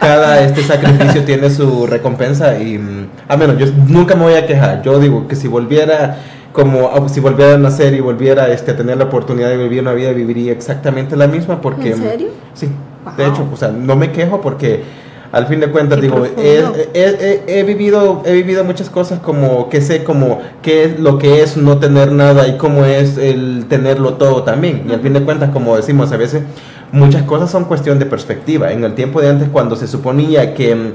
[0.00, 4.46] cada este sacrificio tiene su recompensa y mm, a menos yo nunca me voy a
[4.46, 4.82] quejar.
[4.82, 6.16] Yo digo que si volviera
[6.52, 9.82] como ah, si volviera a nacer y volviera este, a tener la oportunidad de vivir
[9.82, 11.92] una vida, viviría exactamente la misma porque...
[11.92, 12.28] ¿En serio?
[12.54, 12.68] Sí,
[13.16, 14.82] de hecho, o sea, no me quejo porque
[15.32, 16.78] al fin de cuentas Qué digo, he, profundo.
[16.94, 21.18] he- he- he vivido he vivido muchas cosas como que sé como qué es lo
[21.18, 24.84] que es no tener nada y cómo es el tenerlo todo también.
[24.88, 26.42] Y al fin de cuentas, como decimos a veces,
[26.92, 28.72] muchas cosas son cuestión de perspectiva.
[28.72, 30.92] En el tiempo de antes cuando se suponía que mm,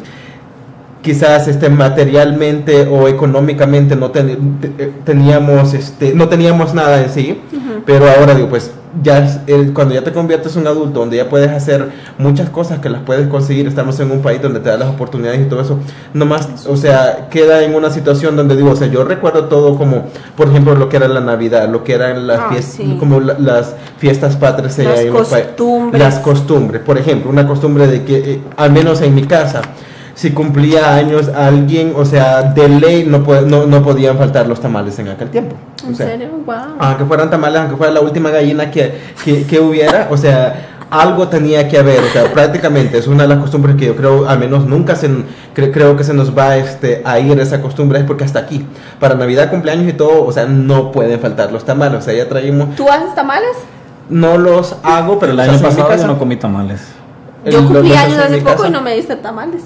[1.02, 7.42] quizás este materialmente o económicamente no ten- eh, teníamos este no teníamos nada en sí
[7.86, 8.72] pero ahora digo pues
[9.04, 12.90] ya cuando ya te conviertes en un adulto donde ya puedes hacer muchas cosas que
[12.90, 15.80] las puedes conseguir estamos en un país donde te da las oportunidades y todo eso
[16.14, 20.06] nomás o sea queda en una situación donde digo o sea yo recuerdo todo como
[20.36, 22.98] por ejemplo lo que era la navidad lo que eran las Ah, fiestas sí.
[23.00, 26.02] como la- las fiestas patrias Las en los costumbres.
[26.02, 29.62] las costumbres por ejemplo una costumbre de que eh, al menos en mi casa
[30.22, 34.62] si cumplía años alguien, o sea, de ley no, puede- no, no podían faltar los
[34.62, 35.56] tamales en aquel tiempo.
[35.84, 38.94] O en sea, serio wow Aunque fueran tamales, aunque fuera la última gallina que,
[39.26, 43.30] que, que hubiera, o sea, algo tenía que haber, o sea, prácticamente es una de
[43.30, 45.10] las costumbres que yo creo, al menos nunca se,
[45.56, 48.64] cre- creo que se nos va este, a ir esa costumbre, es porque hasta aquí,
[49.00, 52.30] para Navidad, cumpleaños y todo, o sea, no pueden faltar los tamales, o sea, ya
[52.30, 53.58] traímos, ¿tú haces tamales?
[54.08, 56.82] no los hago, pero el año pasado yo no comí tamales.
[57.44, 58.68] Yo cumplí años hace poco casa.
[58.68, 59.64] y no me diste tamales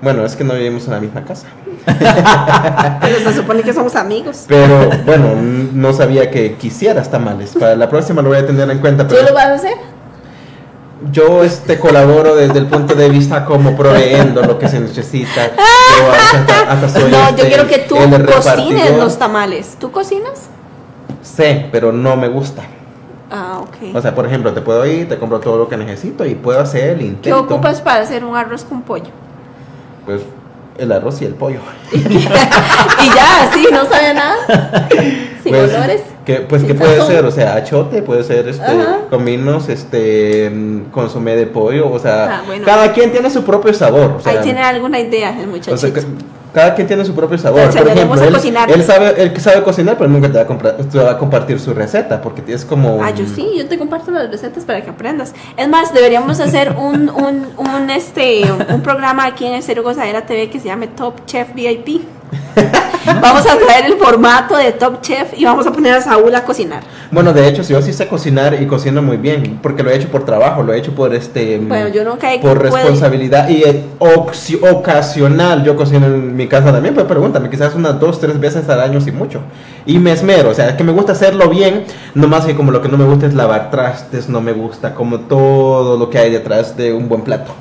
[0.00, 1.46] Bueno, es que no vivimos en la misma casa.
[3.00, 5.34] pero se supone que somos amigos Pero bueno,
[5.72, 7.54] no sabía que quisieras tamales.
[7.58, 9.06] Para la próxima lo voy a tener en cuenta.
[9.08, 9.74] ¿tú lo vas a hacer?
[11.12, 15.46] yo este colaboro desde el punto de vista como proveyendo lo que se necesita.
[15.46, 20.48] Yo hasta, hasta soy no este, yo quiero que tú cocines los tamales ¿tú cocinas?
[21.22, 22.62] Sé, pero no me gusta.
[23.30, 26.24] ah ok O sea, por ejemplo, te puedo ir, te compro todo lo que necesito
[26.24, 27.40] y puedo hacer el ¿qué intento.
[27.40, 29.10] ocupas para hacer un arroz con pollo?
[30.08, 30.22] Pues
[30.78, 31.58] el arroz y el pollo.
[31.92, 31.98] y
[33.14, 34.36] ya, sí, no sabía nada.
[35.42, 36.00] Sin Pues, olores.
[36.24, 37.26] Que, pues, ¿qué puede ser?
[37.26, 39.00] O sea, achote, puede ser este, Ajá.
[39.10, 40.50] cominos, este,
[40.90, 42.64] consomé de pollo, o sea, Ah, bueno.
[42.64, 44.14] cada quien tiene su propio sabor.
[44.16, 45.76] O sea, Ahí tiene alguna idea el o muchachito.
[45.76, 46.02] sea, que-
[46.58, 47.70] Cada quien tiene su propio sabor.
[47.70, 48.68] Por ejemplo, él, cocinar.
[48.68, 51.72] él sabe, él sabe cocinar, pero nunca te va, a te va a compartir su
[51.72, 53.00] receta, porque es como...
[53.00, 55.34] Ah, yo sí, yo te comparto las recetas para que aprendas.
[55.56, 58.42] Es más, deberíamos hacer un, un, un, este,
[58.74, 62.02] un programa aquí en el Cero Gozadera TV que se llame Top Chef VIP.
[63.22, 66.44] Vamos a traer el formato de Top Chef y vamos a poner a Saúl a
[66.44, 66.82] cocinar.
[67.10, 70.08] Bueno, de hecho, yo sí sé cocinar y cocino muy bien, porque lo he hecho
[70.08, 71.58] por trabajo, lo he hecho por este...
[71.58, 73.84] Bueno, yo nunca he por responsabilidad y eh,
[74.70, 78.80] ocasional yo cocino en mi casa también pues pregúntame quizás unas dos tres veces al
[78.80, 79.40] año si mucho
[79.86, 82.80] y me esmero o sea es que me gusta hacerlo bien nomás que como lo
[82.82, 86.30] que no me gusta es lavar trastes no me gusta como todo lo que hay
[86.30, 87.52] detrás de un buen plato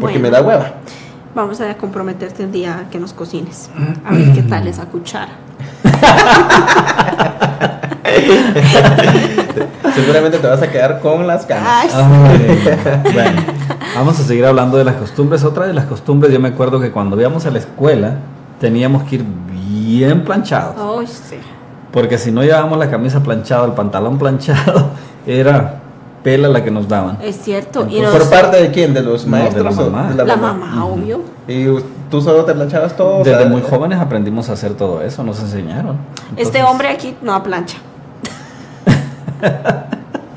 [0.00, 0.20] porque Bueno.
[0.20, 0.74] me da hueva
[1.34, 3.70] Vamos a comprometerte un día a que nos cocines.
[4.04, 5.32] A ver qué tal esa cuchara.
[9.94, 13.42] seguramente te vas a quedar con las ganas Ay, Ay, bueno,
[13.96, 15.44] vamos a seguir hablando de las costumbres.
[15.44, 18.14] Otra de las costumbres, yo me acuerdo que cuando íbamos a la escuela
[18.60, 20.74] teníamos que ir bien planchados.
[21.00, 21.36] Ay, sí.
[21.92, 24.90] Porque si no llevábamos la camisa planchada, el pantalón planchado,
[25.26, 25.80] era
[26.22, 27.18] pela la que nos daban.
[27.20, 27.86] Es cierto.
[27.90, 30.08] Y Entonces, nos- por parte de quién de los No, de maestros la o mamá.
[30.14, 31.20] de la mamá, obvio.
[31.48, 31.66] y
[32.10, 35.22] tú solo te planchabas todo o Desde sea, muy jóvenes aprendimos a hacer todo eso,
[35.24, 35.96] nos enseñaron.
[36.36, 37.76] Este Entonces, hombre aquí no plancha.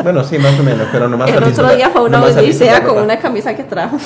[0.03, 3.19] Bueno sí más o menos pero nomás El otro día fue una odisea con una
[3.19, 3.97] camisa que trajo.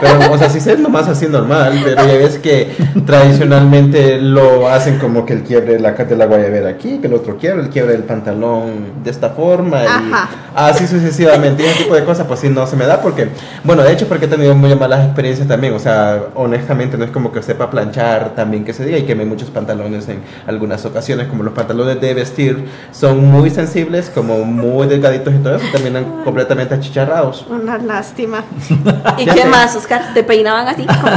[0.00, 2.72] Pero, o sea, sí es nomás así normal, pero ya ves que
[3.06, 7.36] tradicionalmente lo hacen como que el quiebre la, de la guayabera aquí, que el otro
[7.36, 10.28] quiebre, el quiebre del pantalón de esta forma, y Ajá.
[10.54, 11.62] así sucesivamente.
[11.62, 13.28] Y ese tipo de cosas, pues sí, no se me da porque,
[13.64, 15.74] bueno, de hecho, porque he tenido muy malas experiencias también.
[15.74, 19.24] O sea, honestamente, no es como que sepa planchar también que se diga y quemé
[19.24, 24.86] muchos pantalones en algunas ocasiones, como los pantalones de vestir son muy sensibles, como muy
[24.86, 27.46] delgaditos y todo eso, y terminan completamente achicharrados.
[27.48, 28.44] Una lástima.
[29.18, 29.48] ¿Y qué sé.
[29.74, 30.14] Más, Oscar?
[30.14, 30.86] ¿Te peinaban así?
[30.86, 31.02] Como,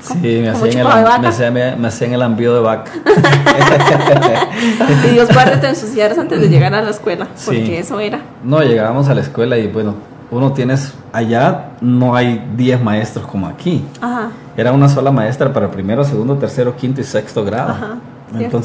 [0.00, 1.18] Sí, me hacían, el, chupado de vaca.
[1.18, 2.90] me, hacían, me- me hacían el envío de vaca.
[5.04, 7.28] Y Dios guarde te ensuciaras antes de llegar a la escuela.
[7.34, 7.46] Sí.
[7.46, 8.20] Porque eso era.
[8.42, 9.94] No, llegábamos a la escuela y bueno,
[10.30, 13.84] uno tienes, allá no hay 10 maestros como aquí.
[14.00, 14.30] Ajá.
[14.56, 17.70] Era una sola maestra para primero, segundo, tercero, quinto y sexto grado.
[17.70, 17.94] Ajá,
[18.36, 18.56] cierto.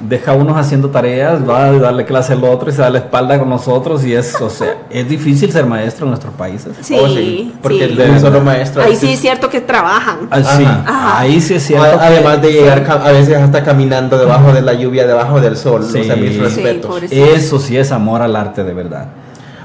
[0.00, 2.98] Deja a unos haciendo tareas, va a darle clase al otro y se da la
[2.98, 6.76] espalda con nosotros y es, o sea, es difícil ser maestro en nuestros países.
[6.82, 8.00] Sí, Oh, sí, porque sí.
[8.00, 8.82] el solo maestro.
[8.82, 10.28] Ahí sí es cierto que trabajan.
[10.30, 11.18] Ah, sí, Ajá.
[11.18, 11.98] ahí sí es cierto.
[11.98, 15.84] Que- Además de llegar a veces hasta caminando debajo de la lluvia, debajo del sol.
[15.84, 15.98] Sí.
[16.00, 17.02] O sea, mis respetos.
[17.10, 19.08] Eso sí es amor al arte de verdad.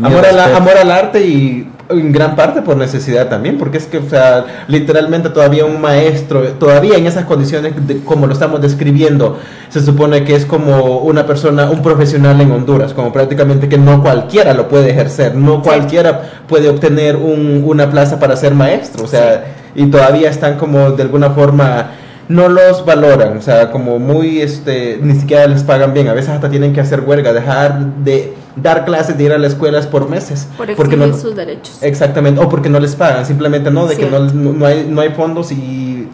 [0.02, 4.10] Amor, amor al arte y en gran parte por necesidad también, porque es que, o
[4.10, 9.38] sea, literalmente todavía un maestro, todavía en esas condiciones de- como lo estamos describiendo,
[9.69, 14.02] se supone que es como una persona, un profesional en Honduras, como prácticamente que no
[14.02, 19.08] cualquiera lo puede ejercer, no cualquiera puede obtener un- una plaza para ser maestro, o
[19.08, 19.43] sea,
[19.76, 21.91] y todavía están como de alguna forma
[22.30, 26.30] no los valoran, o sea, como muy, este, ni siquiera les pagan bien, a veces
[26.30, 30.10] hasta tienen que hacer huelga, dejar de dar clases, de ir a las escuelas por
[30.10, 31.82] meses, Por porque no, sus derechos.
[31.82, 35.10] exactamente, o porque no les pagan, simplemente no, de que no, no, hay, no hay
[35.10, 36.08] fondos y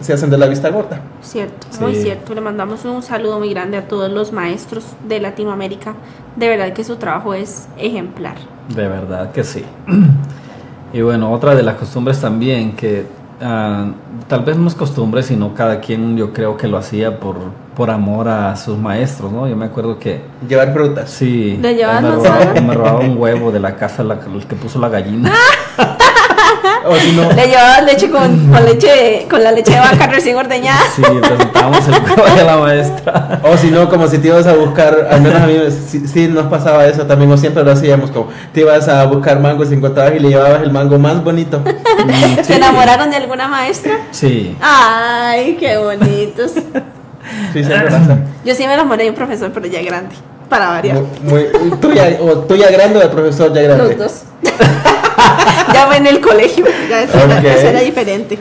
[0.00, 1.00] se hacen de la vista gorda.
[1.22, 2.34] Cierto, muy cierto.
[2.34, 5.94] Le mandamos un saludo muy grande a todos los maestros de Latinoamérica.
[6.36, 8.34] De verdad que su trabajo es ejemplar.
[8.68, 9.64] De verdad que sí.
[10.92, 13.04] Y bueno, otra de las costumbres también que
[13.40, 13.86] ah,
[14.28, 17.36] tal vez no es costumbre, sino cada quien yo creo que lo hacía por,
[17.76, 19.48] por amor a sus maestros, ¿no?
[19.48, 21.10] Yo me acuerdo que Llevar frutas.
[21.10, 24.56] sí, ¿Le llevaban me, robaba, me robaba un huevo de la casa la, el que
[24.56, 25.32] puso la gallina.
[26.88, 30.36] O si no, Le llevabas leche con, con leche con la leche de vaca recién
[30.36, 30.80] ordeñada.
[30.94, 33.40] Sí, presentábamos el huevo de la maestra.
[33.42, 36.28] o si no, como si te ibas a buscar, al menos a mí sí, sí
[36.28, 39.74] nos pasaba eso también, o siempre lo hacíamos, como te ibas a buscar mangos y
[39.74, 41.58] encontrabas y le llevabas el mango más bonito.
[41.60, 42.52] Mm, ¿Se sí.
[42.52, 43.98] enamoraron de alguna maestra?
[44.12, 44.56] Sí.
[44.60, 46.52] Ay, qué bonitos.
[47.52, 48.18] Sí, siempre pasa.
[48.44, 50.14] Yo sí me enamoré de un profesor, pero ya grande.
[50.48, 50.98] Para variar.
[51.24, 53.96] Muy, muy- tuya, o tuya grande o el profesor ya grande.
[53.96, 54.22] Los dos.
[55.72, 56.64] ya fue en el colegio.
[56.88, 57.44] Ya eso, era- Ok.
[57.44, 58.38] eso era diferente.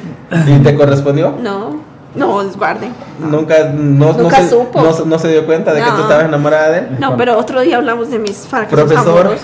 [0.48, 1.36] ¿Y te correspondió?
[1.42, 1.80] No,
[2.16, 2.92] no, guarden.
[3.20, 4.82] Nunca, no, no Nunca se, supo.
[4.82, 5.96] No, se- no se dio cuenta de que No.
[5.96, 6.88] tú estabas enamorada de él.
[7.00, 9.36] No, pero otro día hablamos de mis fracasos Profesor.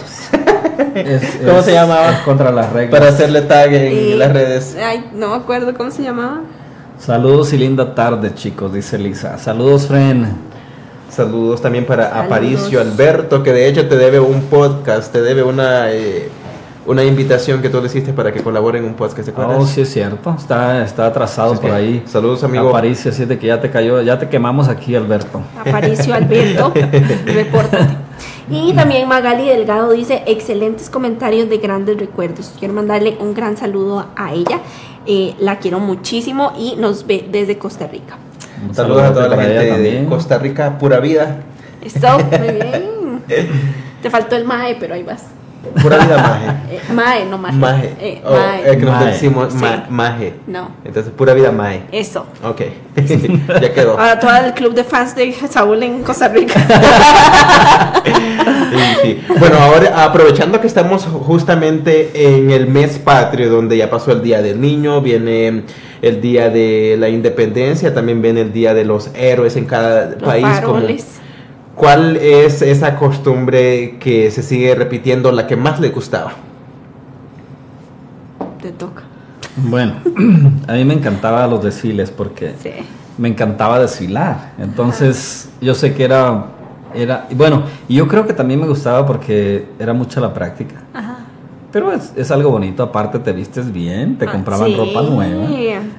[0.96, 2.22] Es- ¿Cómo es- se llamaba?
[2.26, 3.00] Contra las reglas.
[3.00, 4.78] Para hacerle tag en Y- las redes.
[4.84, 6.42] Ay, no me acuerdo cómo se llamaba.
[7.00, 9.38] Saludos y linda tarde, chicos, dice Lisa.
[9.40, 10.52] Saludos, Fren.
[11.10, 12.26] Saludos también para Saludos.
[12.26, 16.30] Aparicio Alberto, que de hecho te debe un podcast, te debe una, eh,
[16.86, 19.58] una invitación que tú le hiciste para que colabore en un podcast, ¿te acuerdas?
[19.60, 20.36] Oh, sí es cierto.
[20.38, 22.04] Está, está atrasado por ahí.
[22.06, 22.70] saludos, amigo.
[22.70, 25.42] Aparicio, así de que ya te cayó, ya te quemamos aquí, Alberto.
[25.60, 26.74] Aparicio Alberto,
[27.26, 27.98] repórtate.
[28.50, 32.54] Y también Magali Delgado dice, excelentes comentarios de grandes recuerdos.
[32.60, 34.60] Quiero mandarle un gran saludo a ella.
[35.06, 38.18] Eh, la quiero muchísimo y nos ve desde Costa Rica.
[38.68, 40.06] Un Saludos a toda la gente de.
[40.06, 41.42] Costa Rica, pura vida.
[41.82, 43.24] Eso, muy bien.
[44.02, 45.26] Te faltó el mae, pero ahí vas.
[45.82, 46.48] Pura vida maje.
[46.72, 47.56] Eh, mae, no maje.
[47.58, 47.94] Maje.
[48.00, 48.62] Eh, Oh, mae.
[48.62, 49.12] es que nosotros Maje.
[49.12, 49.82] decimos ma- Sí.
[49.90, 50.34] maje.
[50.48, 51.84] No, Entonces, pura vida maje.
[51.92, 52.26] eso.
[52.44, 52.62] Ok.
[53.62, 53.92] ya quedó.
[54.00, 56.60] Ahora todo el club de fans de Saúl en Costa Rica.
[58.04, 59.22] Sí, sí.
[59.40, 64.42] Bueno, ahora aprovechando que estamos justamente en el mes patrio, donde ya pasó el Día
[64.42, 65.64] del Niño, viene
[66.02, 70.24] el Día de la Independencia, también viene el Día de los Héroes en cada Los
[70.24, 70.46] país.
[70.64, 71.06] como- faroles.
[71.82, 76.34] ¿Cuál es esa costumbre que se sigue repitiendo, la que más le gustaba?
[78.62, 79.02] Te toca.
[79.56, 79.96] Bueno,
[80.68, 82.70] a mí me encantaban los desfiles porque Sí.
[83.18, 84.52] me encantaba desfilar.
[84.60, 86.46] Entonces, yo sé que era,
[86.94, 90.76] era, y bueno, y yo creo que también me gustaba porque era mucha la práctica.
[90.94, 91.11] Ajá.
[91.72, 94.76] Pero es, es algo bonito, aparte te vistes bien, te Ah, compraban sí.
[94.76, 95.46] ropa nueva.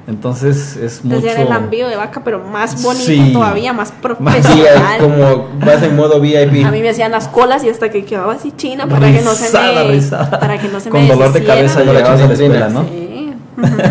[0.06, 1.16] Entonces es mucho...
[1.16, 3.30] Entonces era el envío de vaca, pero más bonito Sí.
[3.32, 5.00] todavía, más Sí, profesional.
[5.00, 6.64] como vas en modo VIP.
[6.66, 9.32] A mí me hacían las colas y hasta que quedaba así china para que no
[9.32, 10.38] se Rizada, me rizada.
[10.40, 12.68] para que no se Con me dolor de cabeza llegabas a la escuela.
[12.68, 12.82] ¿no?
[12.85, 13.01] Sí.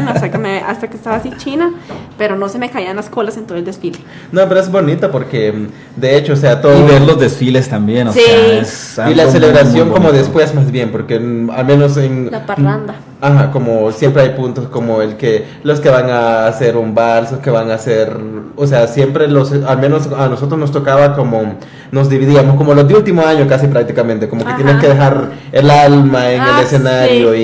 [0.08, 1.72] Hasta que me hasta que estaba así china,
[2.18, 4.00] pero no se me caían las colas en todo el desfile.
[4.32, 6.78] No, pero es bonito porque, mm, de hecho, o sea, todo...
[6.80, 8.20] Y ver los desfiles también, o Sí.
[8.22, 10.24] sea, es Y la muy, celebración muy como bonito.
[10.24, 12.30] después más bien, porque mm, al menos en...
[12.32, 12.96] La parranda.
[13.22, 17.32] Ajá, como siempre hay puntos como el que los que van a hacer un vals,
[17.32, 18.12] los que van a hacer,
[18.56, 21.54] o sea, siempre los, al menos a nosotros nos tocaba como,
[21.92, 24.58] nos dividíamos como los de último año casi prácticamente, como que Ajá.
[24.58, 27.40] tienes que dejar el alma en Ah, el escenario sí.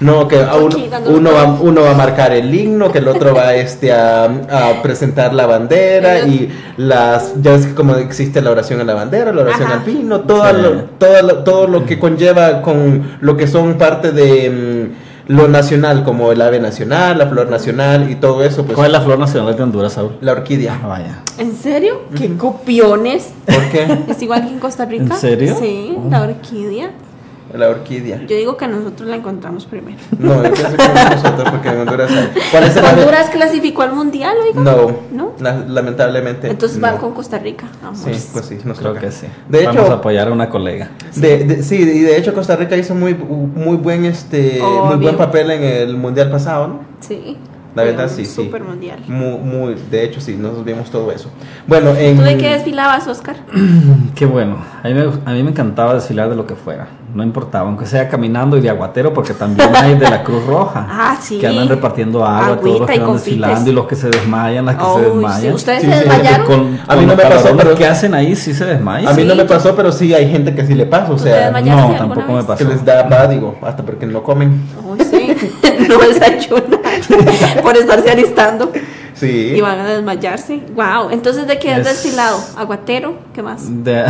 [0.00, 3.08] y no, que a uno, uno, va, uno va a marcar el himno, que el
[3.08, 8.42] otro va este, a, a presentar la bandera y las, ya ves que como existe
[8.42, 9.78] la oración a la bandera, la oración Ajá.
[9.78, 10.56] al pino, todo, Sí.
[10.60, 15.01] lo, todo, lo, todo lo que conlleva con lo que son parte de mm,
[15.32, 18.92] lo nacional, como el ave nacional, la flor nacional y todo eso, pues ¿Cuál es
[18.92, 20.12] la flor nacional de Honduras, Saúl?
[20.20, 20.78] la orquídea.
[20.82, 21.18] Ah, vaya.
[21.38, 22.02] ¿En serio?
[22.16, 23.30] ¿Qué copiones?
[23.46, 23.98] ¿Por qué?
[24.08, 25.14] ¿Es igual que en Costa Rica?
[25.14, 25.56] ¿En serio?
[25.58, 26.08] Sí, Oh.
[26.10, 26.90] la orquídea.
[27.54, 28.18] La orquídea.
[28.26, 29.98] Yo digo que nosotros la encontramos primero.
[30.18, 32.30] No, yo pienso que no nosotros, porque en Honduras hay.
[32.50, 32.84] ¿Cuál es el?
[32.84, 34.60] ¿Honduras clasificó al mundial, oiga?
[34.60, 35.32] No, ¿No?
[35.38, 36.48] la- lamentablemente.
[36.48, 36.86] Entonces no.
[36.86, 37.66] van con Costa Rica.
[37.82, 38.00] Vamos.
[38.00, 39.00] Sí, pues sí, nos Creo toca.
[39.06, 39.26] que sí.
[39.48, 40.90] De Vamos a apoyar a una colega.
[41.16, 44.98] de, de- sí, y de hecho Costa Rica hizo muy, muy buen este muy Obvio.
[44.98, 46.80] buen papel en el mundial pasado, ¿no?
[47.00, 47.36] Sí.
[47.74, 48.34] La verdad, sí, sí.
[48.44, 48.98] Super mundial.
[49.08, 51.30] Muy, muy, de hecho sí, nosotros vimos todo eso.
[51.66, 53.36] Bueno, en ¿Tú de qué desfilabas, Oscar?
[54.14, 54.56] Qué bueno.
[54.82, 56.86] A mí, me, a mí me encantaba desfilar de lo que fuera.
[57.14, 60.86] No importaba, aunque sea caminando y de aguatero, porque también hay de la Cruz Roja.
[60.88, 61.38] Ah, sí.
[61.38, 63.24] Que andan repartiendo agua, todos los Agüita que confites.
[63.24, 65.10] desfilando y los que se desmayan, las que se Uy, sí.
[65.12, 65.54] desmayan.
[65.54, 66.46] ¿Ustedes Sí, se sí, desmayaron?
[66.46, 69.12] Con, A mí no me pasó, pero- que hacen ahí sí se desmayan.
[69.12, 71.24] A mí no me pasó, pero sí hay gente que sí le pasa, o ¿Tú
[71.24, 72.58] te sea, no, tampoco me pasó.
[72.66, 74.62] que les da pádigo, hasta porque no comen.
[74.84, 75.36] Uy, sí.
[75.88, 76.80] no desayunan
[77.62, 78.72] por estarse alistando
[79.14, 79.52] Sí.
[79.54, 80.62] y van a desmayarse.
[80.74, 81.10] Wow.
[81.10, 82.38] Entonces, ¿de qué has Es- desfilado?
[82.56, 83.16] ¿Aguatero?
[83.34, 83.62] ¿Qué más?
[83.84, 84.04] De-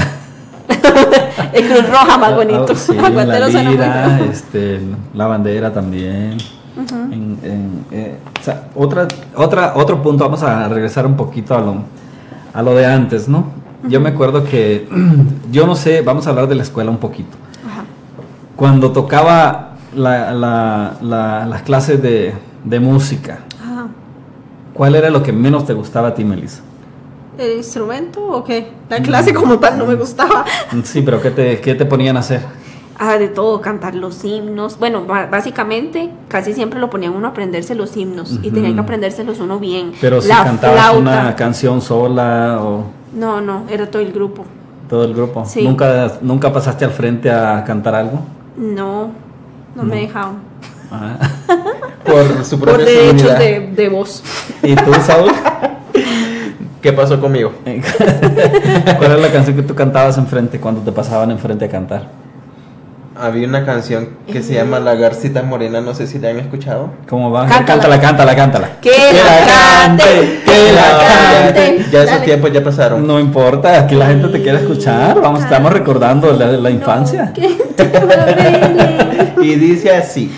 [1.53, 2.67] El Cruz Roja más bonito.
[2.71, 4.81] Ah, Sí, la lira, este,
[5.15, 6.39] la bandera también.
[6.77, 6.95] Ujú.
[7.13, 9.07] En- en- eh, o sea, otra,
[9.37, 11.77] otra, otro punto, vamos a regresar un poquito a lo,
[12.55, 13.45] a lo de antes, ¿no?
[13.89, 14.89] Yo me acuerdo que,
[15.53, 17.37] yo no sé, vamos a hablar de la escuela un poquito.
[18.57, 23.39] Cuando tocaba la- la- la- las clases de, de música.
[24.75, 26.63] ¿cuál era lo que menos te gustaba a ti, Melissa?
[27.38, 28.68] ¿El instrumento o qué?
[28.88, 30.45] La clase como tal no me gustaba.
[30.85, 32.40] Sí, pero ¿qué te, qué te ponían a hacer?
[32.99, 34.79] Ah, de todo, cantar los himnos.
[34.79, 39.40] Bueno, básicamente casi siempre lo ponían uno a aprenderse los himnos y tenía que aprendérselos
[39.40, 39.92] uno bien.
[40.01, 40.99] Pero si La cantabas flauta.
[41.01, 44.45] una canción sola o No, no, era todo el grupo.
[44.88, 45.45] todo el grupo.
[45.47, 45.62] Sí.
[45.66, 48.21] ¿Nunca, ¿Nunca pasaste al frente a cantar algo?
[48.57, 49.11] No,
[49.75, 50.37] no me dejaban.
[50.92, 51.16] Ah.
[52.05, 53.38] Por su Por propia derechos seguridad.
[53.38, 54.23] de, de voz.
[54.62, 55.31] ¿Y tú, Saúl?
[56.83, 57.53] ¿Qué pasó conmigo?
[57.64, 62.09] ¿Cuál era la canción que tú cantabas enfrente cuando te pasaban enfrente a cantar?
[63.14, 66.90] Había una canción que se llama La Garcita Morena, no sé si la han escuchado.
[67.09, 67.47] ¿Cómo va?
[67.47, 67.66] Cántala.
[67.66, 68.68] Cántala, cántala, cántala.
[68.81, 70.40] ¡Que la cante!
[70.45, 71.87] que la cante!
[71.92, 73.07] Ya esos tiempos ya pasaron.
[73.07, 75.21] No importa, aquí la gente te quiere escuchar.
[75.21, 77.27] Vamos, estamos recordando la, la infancia.
[77.27, 79.35] No, que te duele.
[79.40, 80.33] Y dice así.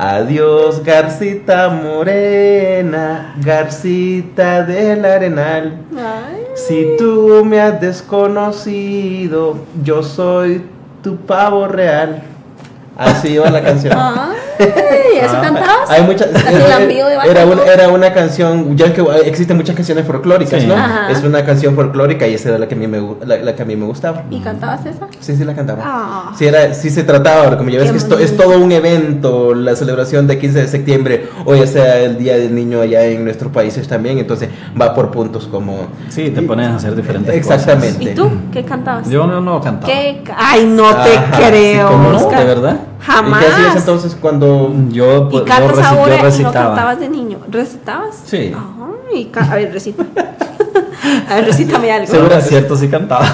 [0.00, 5.76] Adiós, Garcita Morena, Garcita del Arenal.
[5.96, 6.44] Ay.
[6.54, 10.64] Si tú me has desconocido, yo soy
[11.02, 12.22] tu pavo real.
[12.96, 13.92] Así va la canción.
[13.98, 14.36] Ay.
[14.58, 15.90] Ay, ¿Eso Ah, cantabas?
[15.90, 16.28] Hay muchas.
[16.28, 17.52] Era, Bacalao.
[17.52, 18.76] una, era una canción.
[18.76, 20.66] Ya que existen muchas canciones folclóricas, Sí.
[20.66, 20.74] ¿no?
[20.74, 21.10] Ajá.
[21.10, 23.62] Es una canción folclórica y esa era la que a mí me, la, la que
[23.62, 24.24] a mí me gustaba.
[24.30, 25.06] ¿Y cantabas esa?
[25.20, 25.82] Sí, sí, la cantaba.
[25.84, 26.32] Ah.
[26.36, 29.74] Sí, era, sí se trataba, como ya ves que esto, es todo un evento, la
[29.76, 33.52] celebración de 15 de septiembre, o ya sea el Día del Niño allá en nuestros
[33.52, 34.48] países también, entonces
[34.80, 35.88] va por puntos como...
[36.08, 38.02] Sí, te y- pones a hacer diferentes Exactamente.
[38.04, 38.30] ¿Y tú?
[38.52, 39.08] ¿Qué cantabas?
[39.08, 39.92] Yo no, no cantaba.
[39.92, 40.22] ¿Qué?
[40.36, 41.88] Ay, no te Ajá, creo.
[41.88, 42.16] sí.
[42.16, 42.38] Oscar.
[42.40, 42.76] ¿De verdad?
[43.00, 43.42] Jamás.
[43.42, 44.74] ¿Y qué hacías entonces cuando...
[44.90, 46.52] Yo, ¿Y pues, yo, cantas reci- yo ahora y no recitaba.
[46.74, 47.38] cantabas de niño?
[47.48, 48.22] ¿Recitabas?
[48.24, 48.52] Sí.
[49.12, 50.04] Ay, a ver, recita.
[51.28, 52.06] a ver, recítame algo.
[52.06, 53.26] Seguro es cierto, sí cantaba.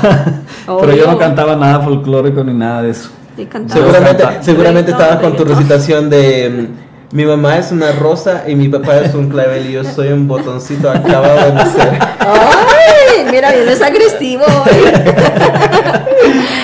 [0.81, 3.11] Pero yo no cantaba nada folclórico ni nada de eso.
[3.37, 3.83] Sí, cantabas.
[3.83, 6.69] Seguramente, canta- seguramente estabas con tu recitación de...
[7.15, 10.27] Mi mamá es una rosa y mi papá es un clavel y yo soy un
[10.27, 11.97] botoncito acabado de nacer.
[12.19, 14.43] Ay, mira, bien es agresivo.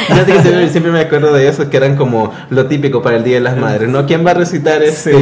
[0.09, 3.23] Fíjate que siempre, siempre me acuerdo de eso, que eran como lo típico para el
[3.23, 4.05] Día de las Madres, ¿no?
[4.07, 5.15] ¿Quién va a recitar este,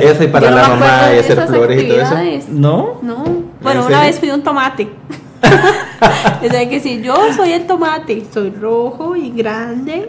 [0.00, 2.46] ese para no la mamá y de hacer flores y todo eso?
[2.48, 2.98] ¿No?
[3.02, 3.24] No.
[3.60, 4.10] Bueno, ¿En una serio?
[4.10, 4.88] vez fui un tomate.
[6.46, 10.08] o sea que si yo soy el tomate, soy rojo y grande.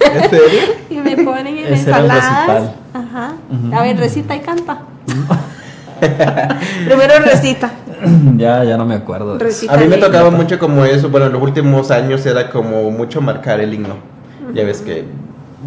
[0.00, 0.60] ¿En serio?
[0.88, 2.70] Y me ponen en Ese era el ensaladas.
[2.92, 3.34] Ajá.
[3.72, 4.82] A ver, recita y canta.
[6.86, 7.70] Primero recita.
[8.36, 9.38] ya, ya no me acuerdo.
[9.38, 9.74] Recita.
[9.74, 13.20] A mí me tocaba mucho como eso, bueno, en los últimos años era como mucho
[13.20, 13.96] marcar el himno.
[14.54, 15.04] Ya ves que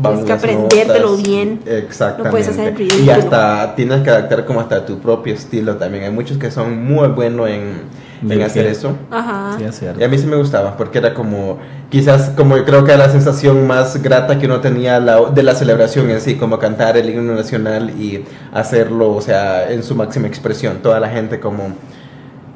[0.02, 1.24] Tienes que aprendértelo notas.
[1.24, 1.60] bien.
[1.66, 2.24] Exactamente.
[2.24, 6.06] No puedes hacer el y hasta tienes que adaptar como hasta tu propio estilo también.
[6.06, 7.84] Hay muchos que son muy buenos en,
[8.24, 8.96] en ¿De hacer eso.
[9.12, 9.56] Ajá.
[9.58, 10.00] Sí, es cierto.
[10.00, 11.60] Y a mí sí me gustaba, porque era como,
[11.90, 15.44] quizás como yo creo que era la sensación más grata que uno tenía la- de
[15.44, 19.96] la celebración en sí, como cantar el himno nacional y hacerlo, o sea, en su
[19.96, 21.74] máxima expresión, toda la gente como...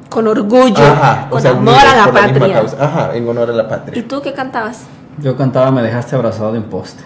[0.08, 0.82] Con orgullo.
[0.82, 2.52] Ajá, con o sea, unidos a la patria.
[2.54, 2.76] causa.
[2.84, 4.04] Ajá, en honor a la ¿Y patria.
[4.08, 4.84] tú qué cantabas?
[5.20, 7.02] Yo cantaba Me dejaste abrazado de un poste.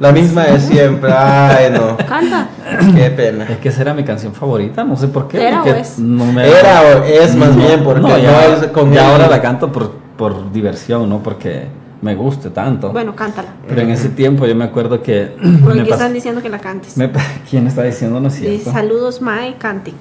[0.00, 2.48] La misma de siempre, ay no, Canta.
[2.94, 3.44] qué pena.
[3.48, 5.46] Es que esa era mi canción favorita, no sé por qué.
[5.48, 5.98] ¿Era o es?
[5.98, 6.46] No me...
[6.48, 9.92] Era o es más bien, porque no, ya, es con ya ahora la canto por,
[10.16, 11.66] por diversión, no porque
[12.00, 12.92] me guste tanto.
[12.92, 13.48] Bueno, cántala.
[13.66, 15.34] Pero en ese tiempo yo me acuerdo que...
[15.64, 16.96] Porque me están diciendo que la cantes.
[16.96, 17.10] me
[17.50, 18.70] ¿Quién está diciendo no es Sí, cierto?
[18.72, 19.92] saludos, Mae, cante.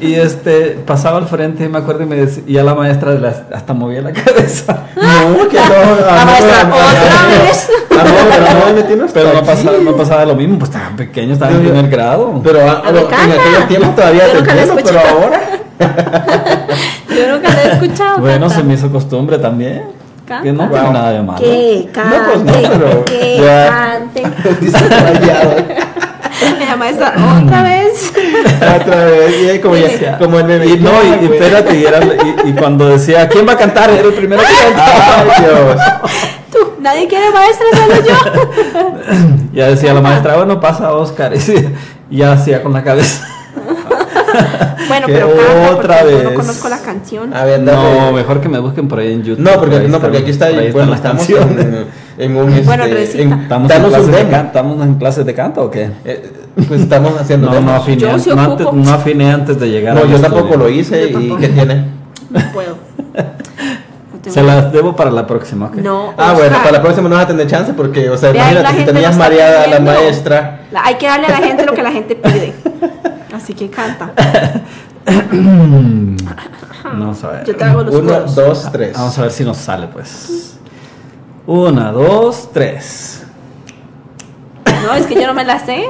[0.00, 3.12] Y este, pasaba al frente y me acuerdo y me decía, y a la maestra
[3.12, 4.84] la- hasta movía la cabeza.
[4.96, 6.06] No, que no.
[6.06, 7.68] La ah, maestra, ah, otra vez.
[7.90, 12.40] ah, pero no pasaba, no pasaba lo mismo, pues estaba pequeño, estaba en primer grado.
[12.42, 13.34] Pero ah, A ver, en canta.
[13.40, 15.40] aquellos tiempos todavía te entiendo, pero ahora.
[17.08, 18.18] Yo nunca la he escuchado.
[18.20, 18.58] Bueno, cantar.
[18.58, 19.82] se me hizo costumbre también.
[20.26, 20.42] Canta.
[20.44, 20.92] Que no tiene Wow.
[20.92, 21.38] nada de malo.
[21.40, 23.68] Que cante, No, pues no, pero que ya.
[23.68, 24.22] cante.
[26.68, 27.14] La maestra,
[27.44, 28.12] otra vez.
[28.80, 29.42] Otra vez.
[29.42, 30.66] Y ahí como, ya, Decía- como el meme.
[30.66, 33.90] Y no, y, y espérate, y, era- y- y cuando decía, ¿quién va a cantar?
[33.90, 35.24] Era el primero que cantaba.
[35.36, 36.12] Ay, Dios.
[36.52, 39.00] Tú, nadie quiere maestra, solo yo.
[39.52, 41.32] Ya decía la maestra, bueno, pasa Oscar.
[41.34, 43.26] Y, ya hacía con la cabeza.
[44.88, 46.24] Bueno, Que pero canta otra yo vez.
[46.24, 47.32] no conozco la canción.
[47.34, 49.42] A ver, No, mejor que me busquen por ahí en YouTube.
[49.44, 51.64] No, porque, por no, porque aquí está, ahí bueno, están las estamos canciones.
[51.64, 51.86] en,
[52.24, 52.64] en un...
[52.64, 54.30] Bueno, este, en- ¿Estamos en, clases de demo.
[54.30, 55.90] can- ¿Estamos en clases de canto o qué?
[56.04, 56.32] Eh,
[56.68, 57.82] pues estamos haciendo No, no demos.
[57.82, 58.70] afiné, Yo an- sí no, ocupo.
[58.70, 60.34] antes, no afiné antes de llegar No, yo estudio.
[60.34, 61.36] tampoco lo hice Yo y.
[61.36, 61.84] ¿qué tiene?
[62.30, 62.76] No puedo.
[64.28, 65.76] Se las debo para la próxima, ¿ok?
[65.76, 66.12] No.
[66.18, 68.74] Ah, bueno, para la próxima no vas a tener chance porque, o sea, imagínate si
[68.76, 70.60] gente tenías mareada a la maestra.
[70.70, 72.52] La- hay que darle a la gente lo que la gente pide.
[73.34, 74.12] Así que canta.
[76.84, 77.44] Vamos a ver.
[77.44, 78.34] Yo te hago los Uno, coros.
[78.34, 78.92] dos, tres.
[78.94, 80.58] Vamos a ver si nos sale, pues.
[81.46, 83.22] Una, dos, tres.
[84.86, 85.84] No, es que yo no me la sé.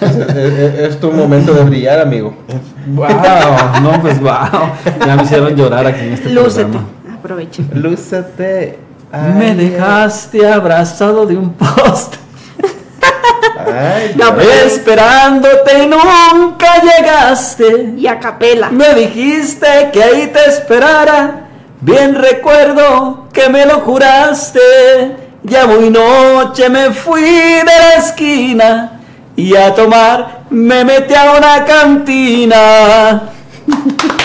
[0.00, 2.34] Es, es- es tu momento de brillar, amigo.
[2.86, 3.06] ¡Wow!
[3.82, 4.30] No, pues wow.
[5.06, 6.64] Ya me hicieron llorar aquí en este Lúcete.
[6.64, 6.88] programa.
[7.18, 7.64] Aproveche.
[7.74, 8.78] Lúcete.
[9.36, 12.18] Me dejaste abrazado de un poste,
[13.56, 17.94] Ay, No, pero- esperándote y nunca llegaste.
[17.96, 18.70] Y a capela.
[18.70, 21.47] Me dijiste que ahí te esperara.
[21.80, 24.60] Bien recuerdo que me lo juraste.
[25.44, 29.00] Ya muy noche me fui de la esquina
[29.36, 33.22] y a tomar me metí a una cantina.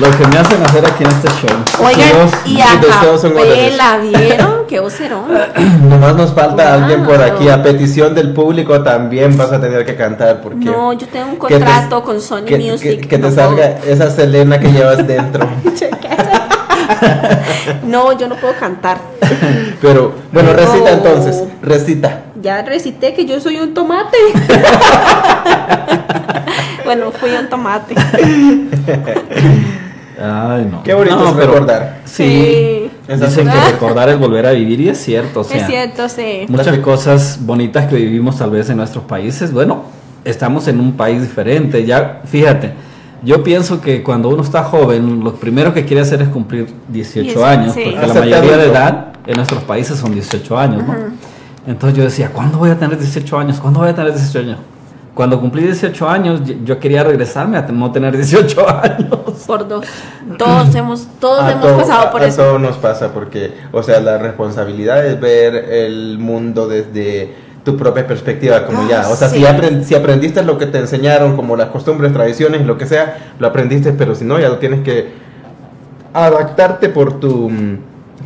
[0.00, 1.84] Lo que me hacen hacer aquí en este show.
[1.84, 4.66] Oigan, y a capela, ¿vieron?
[4.66, 5.24] Qué vocerón.
[5.88, 7.48] Nomás nos falta alguien por aquí.
[7.50, 10.64] A petición del público también vas a tener que cantar porque.
[10.64, 13.00] No, yo tengo un te- contrato con Sony que, Music.
[13.02, 15.46] que- que te no salga esa Selena que llevas dentro.
[17.84, 18.98] No, yo no puedo cantar.
[19.80, 21.42] Pero, bueno, recita entonces.
[21.62, 22.22] Recita.
[22.40, 24.16] Ya recité que yo soy un tomate.
[26.84, 27.94] bueno, fui un tomate.
[30.22, 30.82] Ay, no.
[30.82, 32.00] Qué bonito No, es pero- recordar.
[32.04, 32.90] Sí.
[33.08, 36.46] Dicen que recordar es volver a vivir y es cierto, o sea, es cierto, sí.
[36.48, 39.82] muchas cosas bonitas que vivimos tal vez en nuestros países, bueno,
[40.24, 42.72] estamos en un país diferente, ya fíjate,
[43.24, 47.28] yo pienso que cuando uno está joven, lo primero que quiere hacer es cumplir 18
[47.40, 47.82] Diez- años, sí.
[47.84, 50.94] porque la mayoría de edad en nuestros países son 18 años, ¿no?
[51.66, 53.58] Entonces yo decía, ¿cuándo voy a tener 18 años?
[53.60, 54.58] ¿Cuándo voy a tener 18 años?
[55.14, 59.08] Cuando cumplí 18 años, yo- quería regresarme a no tener 18 años.
[59.46, 59.84] Por dos.
[60.38, 62.42] Todos hemos, todos A hemos todo- pasado por a eso.
[62.42, 68.06] todos nos pasa porque, o sea, la responsabilidad es ver el mundo desde tu propia
[68.06, 69.36] perspectiva, como Ah, ya, o sea, sí.
[69.38, 73.34] si, apren- si aprendiste lo que te enseñaron, como las costumbres, tradiciones, lo que sea,
[73.38, 75.12] lo aprendiste, pero si no, ya lo tienes que
[76.14, 77.50] adaptarte por tu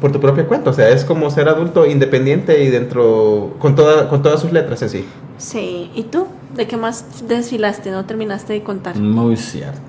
[0.01, 4.09] por tu propia cuenta, o sea, es como ser adulto independiente y dentro con toda
[4.09, 5.05] con todas sus letras en sí.
[5.39, 5.91] Sí.
[5.95, 6.27] ¿Y tú?
[6.55, 7.91] ¿De qué más desfilaste?
[7.91, 8.97] No terminaste de contar.
[8.99, 9.81] Muy cierto.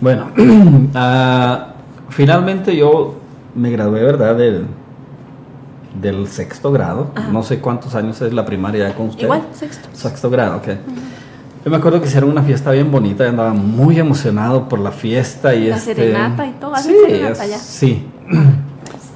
[0.00, 0.30] Bueno,
[0.94, 1.68] ah,
[2.10, 3.14] finalmente yo
[3.54, 4.36] me gradué, ¿verdad?
[4.36, 4.66] Del,
[6.00, 7.10] del sexto grado.
[7.14, 7.28] Ajá.
[7.30, 9.22] No sé cuántos años es la primaria con usted.
[9.24, 9.88] Igual, sexto.
[9.92, 10.68] Sexto grado, ok.
[11.64, 14.92] Yo me acuerdo que hicieron una fiesta bien bonita, yo andaba muy emocionado por la
[14.92, 15.94] fiesta y La este...
[15.96, 17.58] serenata y todo, Sí, serenata es- ya.
[17.58, 18.06] sí.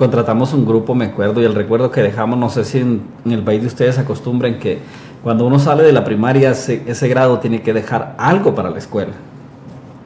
[0.00, 3.32] Contratamos un grupo, me acuerdo, y el recuerdo que dejamos, no sé si en, en
[3.32, 4.78] el país de ustedes acostumbran que
[5.22, 8.78] cuando uno sale de la primaria, ese, ese grado tiene que dejar algo para la
[8.78, 9.12] escuela.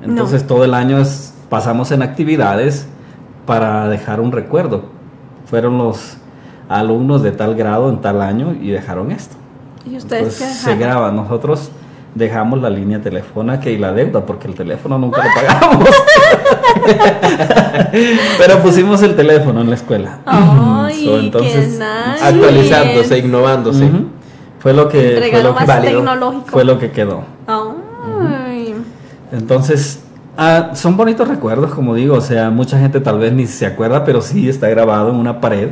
[0.02, 2.88] Entonces todo el año es- pasamos en actividades
[3.46, 4.82] para dejar un recuerdo.
[5.46, 6.16] Fueron los
[6.68, 9.36] alumnos de tal grado en tal año y dejaron esto.
[9.88, 11.12] ¿Y ustedes qué se graba.
[11.12, 11.70] Nosotros
[12.16, 15.88] dejamos la línea telefónica y la deuda porque el teléfono nunca lo pagamos.
[18.38, 20.18] Pero pusimos el teléfono en la escuela.
[20.26, 22.24] Ay, So, entonces, qué nice.
[22.24, 23.90] Actualizándose, innovándose.
[24.58, 25.98] Fue lo que fue lo que, más válido.
[25.98, 26.46] tecnológico.
[26.46, 27.24] fue lo que quedó.
[27.46, 28.74] Ay.
[29.32, 30.02] Entonces,
[30.38, 34.04] ah, son bonitos recuerdos, como digo, o sea, mucha gente tal vez ni se acuerda,
[34.04, 35.70] pero sí está grabado en una pared.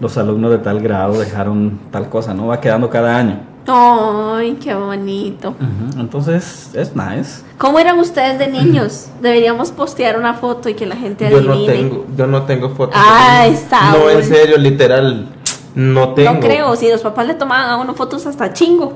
[0.00, 2.46] Los alumnos de tal grado dejaron tal cosa, ¿no?
[2.48, 3.51] Va quedando cada año.
[3.66, 5.54] Ay, qué bonito.
[5.98, 7.42] Entonces, es nice.
[7.58, 9.06] ¿Cómo eran ustedes de niños?
[9.22, 11.58] Deberíamos postear una foto y que la gente Yo adivine.
[11.58, 12.96] no tengo, yo no tengo fotos.
[12.98, 14.10] Ay, No, Saúl.
[14.10, 15.28] en serio, literal,
[15.76, 16.32] no tengo.
[16.34, 18.94] No creo, si los papás le tomaban a uno fotos hasta chingo.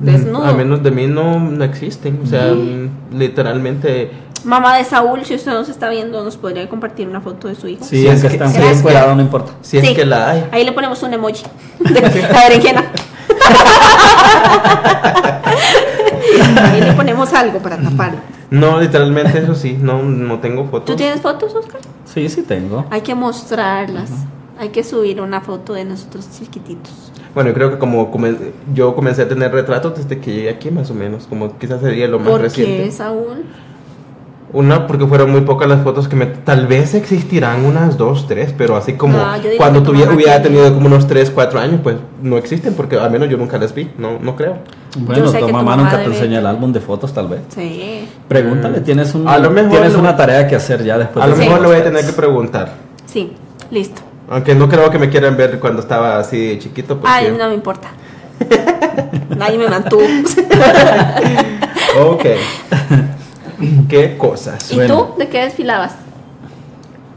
[0.00, 0.44] Mm, Desnudo.
[0.44, 2.20] A menos de mí no, no existen.
[2.22, 4.10] O sea, mm, literalmente.
[4.44, 7.66] Mamá de Saúl, si usted nos está viendo, nos podría compartir una foto de su
[7.66, 7.82] hijo.
[7.82, 9.52] Sí, Sí, es es que que- bien fuera, no importa.
[9.62, 9.94] Si es Sí.
[9.94, 10.46] que la hay.
[10.52, 11.44] Ahí le ponemos un emoji
[11.78, 12.84] de la berenjena.
[16.62, 18.18] Ahí le ponemos algo para taparlo.
[18.50, 20.84] No, literalmente eso sí, no, no tengo fotos.
[20.86, 21.80] ¿Tú tienes fotos, Oscar?
[22.04, 22.84] Sí, sí tengo.
[22.90, 24.10] Hay que mostrarlas.
[24.58, 27.10] Hay que subir una foto de nosotros chiquititos.
[27.34, 28.36] Bueno, yo creo que como come-
[28.72, 31.26] yo comencé a tener retratos desde que llegué aquí, más o menos.
[31.26, 32.84] Como quizás sería lo más ¿Por reciente.
[32.84, 33.44] qué, Saúl?
[34.54, 36.26] Una, porque fueron muy pocas las fotos que me...
[36.26, 40.72] Tal vez existirán unas dos, tres, pero así como No, diría cuando tuviera, hubiera tenido
[40.72, 43.90] como unos tres, cuatro años, pues no existen, porque al menos yo nunca las vi,
[43.98, 44.58] no, no creo.
[44.96, 47.40] Bueno, tu mamá nunca te enseña el álbum de fotos, tal vez.
[47.48, 48.08] Sí.
[48.28, 51.26] Pregúntale, tienes, un, A lo mejor tienes lo- una tarea que hacer ya después a
[51.26, 52.74] lo de mejor este le voy a tener que preguntar.
[53.06, 53.32] Sí,
[53.72, 54.02] listo.
[54.30, 56.94] Aunque no creo que me quieran ver cuando estaba así chiquito.
[57.00, 57.12] Porque...
[57.12, 57.88] Ay, no me importa.
[59.36, 60.04] Nadie me mantuvo.
[61.96, 62.24] Ok.
[63.88, 64.70] ¿Qué cosas?
[64.72, 65.08] ¿Y Bueno.
[65.14, 65.18] tú?
[65.18, 65.94] ¿De qué desfilabas?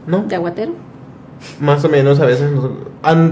[0.06, 0.24] ¿No?
[0.26, 0.72] ¿De aguatero?
[1.60, 2.50] Más o menos a veces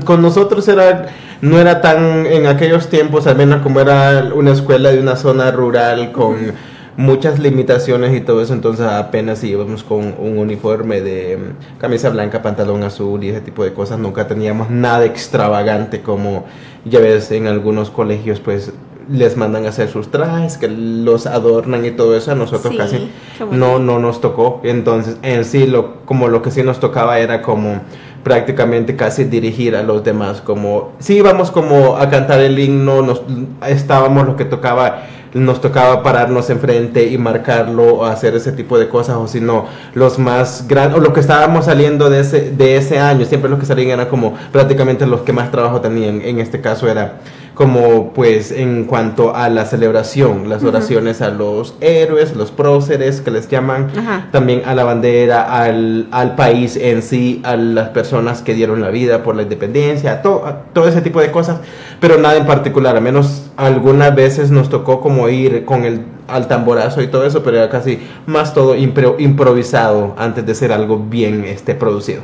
[0.04, 1.08] con nosotros era
[1.40, 5.50] no era tan en aquellos tiempos al menos como era una escuela de una zona
[5.50, 6.52] rural con
[6.96, 12.42] muchas limitaciones y todo eso entonces apenas íbamos con un uniforme de mm, camisa blanca
[12.42, 16.46] pantalón azul y ese tipo de cosas nunca teníamos nada extravagante como
[16.84, 18.72] ya ves en algunos colegios pues
[19.08, 22.78] les mandan a hacer sus trajes que los adornan y todo eso a nosotros Sí,
[22.78, 23.10] casi
[23.50, 24.60] no no nos tocó.
[24.64, 27.80] Entonces en sí lo como lo que sí nos tocaba era como
[28.22, 33.22] prácticamente casi dirigir a los demás como sí íbamos como a cantar el himno nos
[33.68, 38.88] estábamos lo que tocaba nos tocaba pararnos enfrente y marcarlo o hacer ese tipo de
[38.88, 42.76] cosas o si no los más grandes o lo que estábamos saliendo de ese de
[42.76, 46.20] ese año siempre los que salían eran como prácticamente los que más trabajo tenían.
[46.22, 47.20] En este caso era
[47.56, 53.30] como pues en cuanto a la celebración, las oraciones a los héroes, los próceres que
[53.30, 54.28] les llaman, Ajá.
[54.30, 58.90] también a la bandera, al, al país en sí, a las personas que dieron la
[58.90, 61.60] vida por la independencia, a, to- a todo ese tipo de cosas,
[61.98, 66.48] pero nada en particular, al menos algunas veces nos tocó como ir con el al
[66.48, 70.98] tamborazo y todo eso, pero era casi más todo impro- improvisado antes de ser algo
[70.98, 72.20] bien este producido.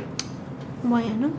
[0.83, 1.29] Bueno,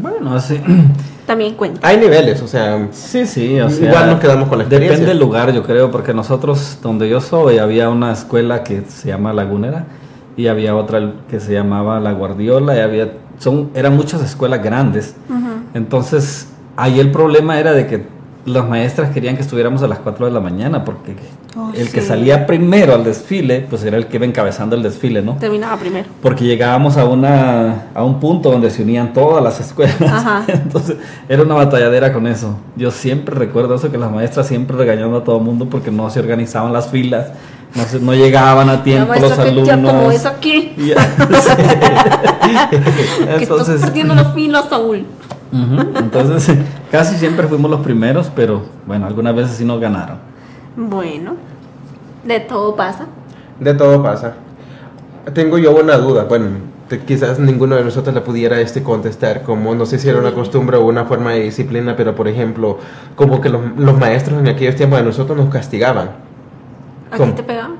[0.00, 0.60] Bueno, sí.
[1.26, 1.86] también cuenta.
[1.86, 3.88] Hay niveles, o sea, Sí, sí, o sea.
[3.88, 4.98] Igual nos quedamos con la experiencia.
[4.98, 9.08] Depende del lugar, yo creo, porque nosotros, donde yo soy, había una escuela que se
[9.08, 9.86] llama Lagunera
[10.36, 13.12] y había otra que se llamaba La Guardiola y había
[13.42, 15.14] son, eran muchas escuelas grandes.
[15.74, 18.06] Entonces, ahí el problema era de que
[18.44, 21.14] las maestras querían que estuviéramos a las 4 de la mañana porque
[21.54, 25.20] Oh, el que salía primero al desfile, pues era el que iba encabezando el desfile,
[25.20, 25.34] ¿no?
[25.36, 26.08] Terminaba primero.
[26.22, 30.00] Porque llegábamos a, una, a un punto donde se unían todas las escuelas.
[30.00, 30.44] Ajá.
[30.48, 30.96] Entonces
[31.28, 32.56] era una batalladera con eso.
[32.74, 36.08] Yo siempre recuerdo eso, que las maestras siempre regañando a todo el mundo porque no
[36.08, 37.26] se organizaban las filas,
[37.74, 39.66] no, se- no llegaban a tiempo los alumnos.
[39.68, 40.72] ya como es aquí.
[40.78, 41.52] Y ya- sí.
[43.38, 45.04] Que estás perdiendo las filas, Saúl.
[45.52, 46.56] Entonces
[46.90, 50.18] casi siempre fuimos los primeros, pero bueno, algunas veces sí nos ganaron.
[50.76, 51.34] Bueno,
[52.24, 53.06] de todo pasa.
[53.60, 54.34] De todo pasa.
[55.34, 56.46] Tengo yo una duda, bueno,
[56.88, 60.32] te- quizás ninguno de nosotros la pudiera este contestar, como no sé si era una
[60.32, 62.78] costumbre o una forma de disciplina, pero por ejemplo,
[63.14, 66.10] como que los, los maestros en aquellos tiempos de nosotros nos castigaban.
[67.10, 67.72] ¿A ti te pegaban?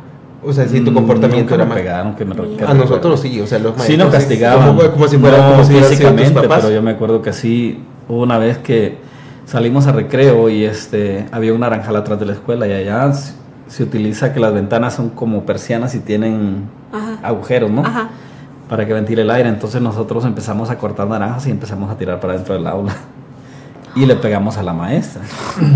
[0.44, 3.46] O sea, si tu Mm, comportamiento era pegaron, que me que A nosotros sí, o
[3.46, 3.86] sea, los maestros...
[3.86, 4.76] Sí nos castigaban.
[4.76, 6.60] Como, como si fuera no como si físicamente, papás.
[6.62, 8.98] pero yo me acuerdo que sí hubo una vez que
[9.46, 13.12] salimos a recreo y este había un naranjal atrás de la escuela y allá
[13.68, 17.18] se utiliza que las ventanas son como persianas y tienen Ajá.
[17.22, 17.82] agujeros, ¿no?
[17.86, 18.08] Ajá.
[18.68, 19.48] Para que ventile el aire.
[19.48, 22.94] Entonces nosotros empezamos a cortar naranjas y empezamos a tirar para dentro del aula.
[23.94, 25.20] Y le pegamos a la maestra.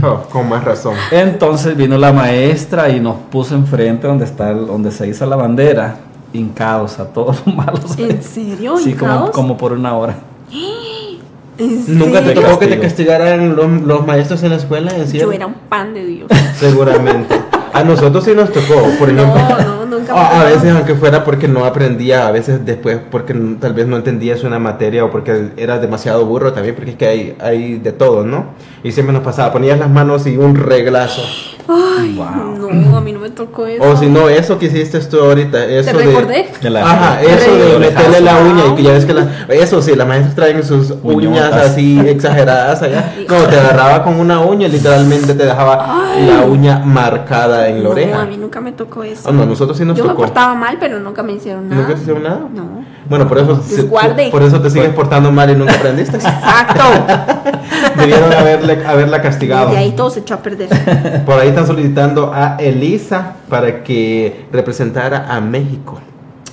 [0.03, 0.95] Oh, con más razón.
[1.11, 5.37] Entonces vino la maestra y nos puso enfrente donde está el- donde se hizo la
[5.37, 5.97] bandera,
[6.33, 7.99] hincados a todos los malos.
[7.99, 8.79] ¿En serio?
[8.79, 9.31] Sí, como, ¿Hincados?
[9.31, 10.14] como por una hora.
[11.59, 14.91] ¿En ¿Nunca te tocó que te castigaran los, los maestros en la escuela?
[14.95, 16.31] ¿En Yo era un pan de Dios.
[16.59, 17.35] Seguramente.
[17.73, 19.64] A nosotros sí nos tocó, por No, ejemplo.
[19.64, 23.74] no, nunca me A, veces, aunque fuera porque no aprendía, a veces después porque tal
[23.74, 27.36] vez no entendías una materia o porque era demasiado burro también, porque es que hay,
[27.40, 28.54] hay de todo, ¿no?
[28.82, 31.22] Y siempre nos pasaba, ponías las manos y un reglazo.
[31.69, 32.71] Ay, Wow.
[32.73, 33.83] no, a mí no me tocó eso.
[33.83, 36.05] O si no, eso que hiciste tú ahorita, eso ¿Te de...
[36.05, 36.49] recordé?
[36.62, 39.14] De la- Ajá, de- eso de de meterle la uña y que ya ves que
[39.14, 43.12] la, eso sí, las maestras traen sus uñas así exageradas allá.
[43.29, 47.85] No, te agarraba con una uña y literalmente te dejaba la uña marcada en la
[47.85, 48.23] No, oreja.
[48.23, 49.29] a mí nunca me tocó eso.
[49.29, 50.23] Ah, no, nosotros sí nos Yo me tocó.
[50.23, 51.83] portaba mal, pero nunca me hicieron nada.
[51.83, 52.41] ¿Nunca te hicieron nada?
[52.55, 52.85] No.
[53.09, 54.30] Bueno, por eso, Desguarde.
[54.30, 56.16] por eso te sigues portando mal y nunca aprendiste.
[56.16, 56.84] Exacto.
[57.96, 59.70] Debieron haberle, haberla castigado.
[59.70, 60.68] De ahí todo se echó a perder.
[61.26, 66.00] Por ahí están solicitando a Elisa para que representara a México.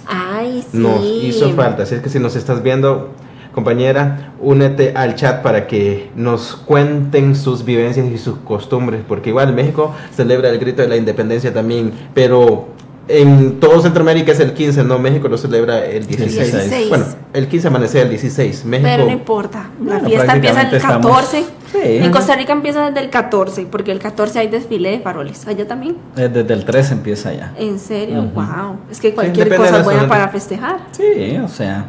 [0.05, 0.77] Ay, sí.
[0.77, 1.83] Nos hizo falta.
[1.83, 3.09] Así es que si nos estás viendo,
[3.53, 9.01] compañera, únete al chat para que nos cuenten sus vivencias y sus costumbres.
[9.07, 11.91] Porque igual México celebra el grito de la independencia también.
[12.13, 12.67] Pero
[13.07, 16.51] en todo Centroamérica es el 15, no México lo celebra el 16.
[16.53, 16.89] 16.
[16.89, 18.63] Bueno, el 15 amanece el 16.
[18.65, 18.89] México.
[18.91, 19.69] Pero no importa.
[19.83, 21.37] La Bueno, fiesta empieza el prácticamente 14.
[21.39, 21.79] estamos- Sí.
[21.83, 25.47] En Costa Rica empieza desde el 14, porque el 14 hay desfile de faroles.
[25.47, 25.97] ¿Allá también?
[26.15, 27.53] Eh, Desde el 3 empieza ya.
[27.57, 28.19] ¿En serio?
[28.19, 28.29] Ujú.
[28.35, 28.77] Wow.
[28.91, 30.77] Es que cualquier de cosa es buena para festejar.
[30.91, 31.87] Sí, o sea.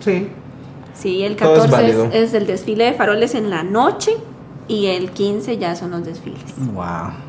[0.00, 0.30] Sí.
[0.94, 2.08] Sí, el Todo es 14 es, válido.
[2.24, 4.12] es el desfile de faroles en la noche
[4.68, 6.40] y el 15 ya son los desfiles.
[6.72, 6.84] Wow.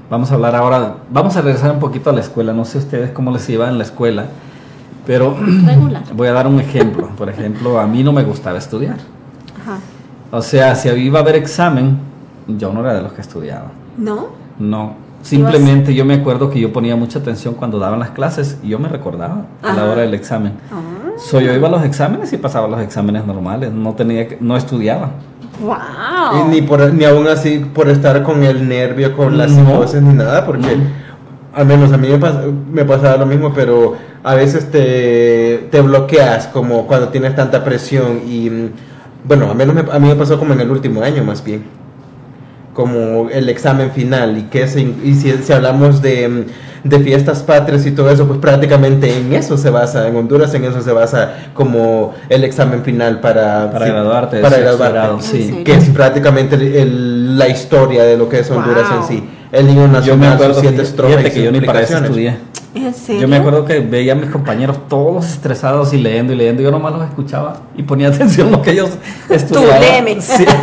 [0.10, 0.98] Vamos a hablar ahora.
[1.10, 2.54] Vamos a regresar un poquito a la escuela.
[2.54, 4.26] No sé ustedes cómo les iba en la escuela.
[5.06, 5.36] Pero
[5.66, 6.04] Regular.
[6.16, 7.10] voy a dar un ejemplo.
[7.18, 8.98] Por ejemplo, a mí no me gustaba estudiar.
[9.62, 9.80] Ajá.
[10.32, 11.98] O sea, si iba a haber examen,
[12.48, 13.72] yo no era de los que estudiaba.
[13.98, 14.28] ¿No?
[14.60, 15.06] No.
[15.22, 18.78] Simplemente yo me acuerdo que yo ponía mucha atención cuando daban las clases y yo
[18.78, 20.54] me recordaba a la hora del examen.
[20.72, 20.96] Ah.
[21.18, 23.72] So, yo iba a los exámenes y pasaba los exámenes normales.
[23.72, 25.12] No tenía que, no estudiaba.
[25.62, 25.76] Wow.
[26.42, 29.66] Y ni, por, ni aún así por estar con el nervio, con las No.
[29.66, 30.78] psicosis ni nada, porque
[31.54, 35.82] al menos a mí me, pas- me pasaba lo mismo, pero a veces te, te
[35.82, 38.70] bloqueas como cuando tienes tanta presión y mm,
[39.26, 41.64] bueno, a, menos me- a mí me pasó como en el último año más bien,
[42.76, 46.44] como el examen final y que se- y si, si hablamos de, mm,
[46.88, 50.66] de fiestas patrias y todo eso, pues prácticamente en eso se basa, en Honduras en
[50.66, 55.22] eso se basa como el examen final para, Para sí, graduarte para graduarte grado, ¿En
[55.24, 55.62] sí.
[55.66, 59.00] que es prácticamente el- el- la historia de lo que es Honduras Wow.
[59.02, 59.30] en sí.
[59.52, 61.98] El niño Yo me nacional, acuerdo, sus siete fíjate estrofas que yo ni para eso
[61.98, 62.38] estudié.
[62.76, 63.22] ¿En serio?
[63.22, 66.62] Yo me acuerdo que veía a mis compañeros todos estresados y leyendo y leyendo.
[66.62, 68.90] Yo nomás los escuchaba y ponía atención a lo que ellos
[69.30, 69.80] estudiaban.
[69.80, 70.20] léeme.
[70.22, 70.46] Sí.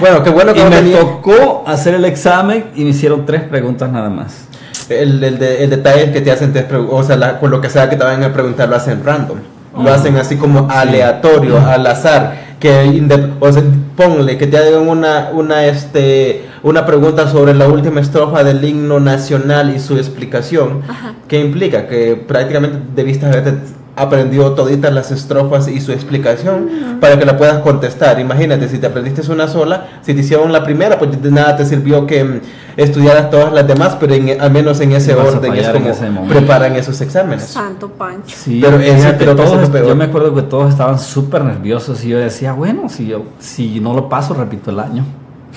[0.00, 3.24] Bueno, qué bueno que y no me tenía- tocó hacer el examen y me hicieron
[3.26, 4.44] tres preguntas nada más.
[4.88, 7.50] el, el, de- el detalle es que te hacen test, pregu- o sea, la- con
[7.50, 9.38] lo que sea que te vayan a preguntar lo hacen random.
[9.82, 12.46] Lo hacen así como aleatorio, al azar.
[12.60, 13.02] Que
[13.40, 13.62] o sea,
[13.96, 18.98] ponle que te hagan una, una, este, una pregunta sobre la última estrofa del himno
[19.00, 20.82] nacional y su explicación.
[20.88, 21.12] Ajá.
[21.28, 21.86] ¿Qué implica?
[21.88, 23.54] Que prácticamente debiste haberte
[23.96, 28.20] aprendió toditas las estrofas y su explicación para que la puedas contestar.
[28.20, 31.64] Imagínate, si te aprendiste una sola, si te hicieron la primera, pues de nada te
[31.64, 32.40] sirvió que mm,
[32.76, 36.76] estudiaras todas las demás, pero en- al menos en ese orden es como ese preparan
[36.76, 37.44] esos exámenes.
[37.44, 38.36] Santo Pancho.
[38.36, 39.86] Sí, Pero fíjate, creo que es todos- lo peor.
[39.88, 43.80] yo me acuerdo que todos estaban súper nerviosos y yo decía, bueno, si yo si
[43.80, 45.04] no lo paso, repito el año.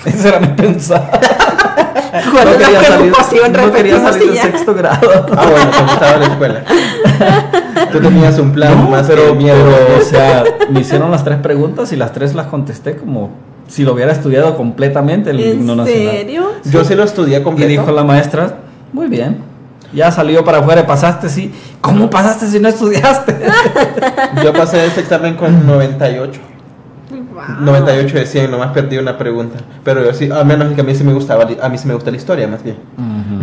[0.06, 1.10] Ese era mi pensar.
[2.32, 3.12] ¿Cuál no quería salir,
[3.52, 4.42] no quería salir y de ya.
[4.42, 5.26] sexto grado.
[5.36, 6.64] Ah, bueno, como estaba en la escuela.
[7.92, 9.56] Tú tenías un plan No, más pero, que miedo.
[9.64, 13.30] pero, o sea, me hicieron las tres preguntas y las tres las contesté como
[13.68, 16.12] si lo hubiera estudiado completamente el himno ¿En nacional.
[16.12, 16.50] serio?
[16.64, 17.68] Yo sí lo estudié Y completo.
[17.68, 18.54] dijo la maestra,
[18.92, 19.38] muy bien.
[19.92, 21.52] Ya salió para afuera, pasaste, sí.
[21.80, 23.36] ¿Cómo pasaste si no estudiaste?
[24.44, 26.40] Yo pasé ese examen con 98.
[27.48, 27.64] Wow.
[27.64, 29.58] 98 de 100, nomás perdí una pregunta.
[29.84, 31.94] Pero yo sí, a menos que a mí sí me gustaba, a mí sí me
[31.94, 32.76] gusta la historia más bien.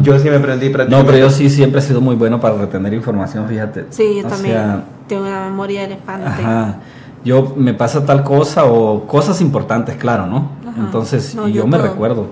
[0.01, 2.93] Yo sí me aprendí No, pero yo sí siempre he sido muy bueno para retener
[2.93, 3.85] información, fíjate.
[3.89, 6.27] Sí, yo O también sea, tengo una memoria de elefante.
[6.27, 6.75] Ajá.
[7.25, 10.51] Yo me pasa tal cosa o cosas importantes, claro, ¿no?
[10.67, 10.79] Ajá.
[10.79, 12.27] Entonces, No, y yo yo me recuerdo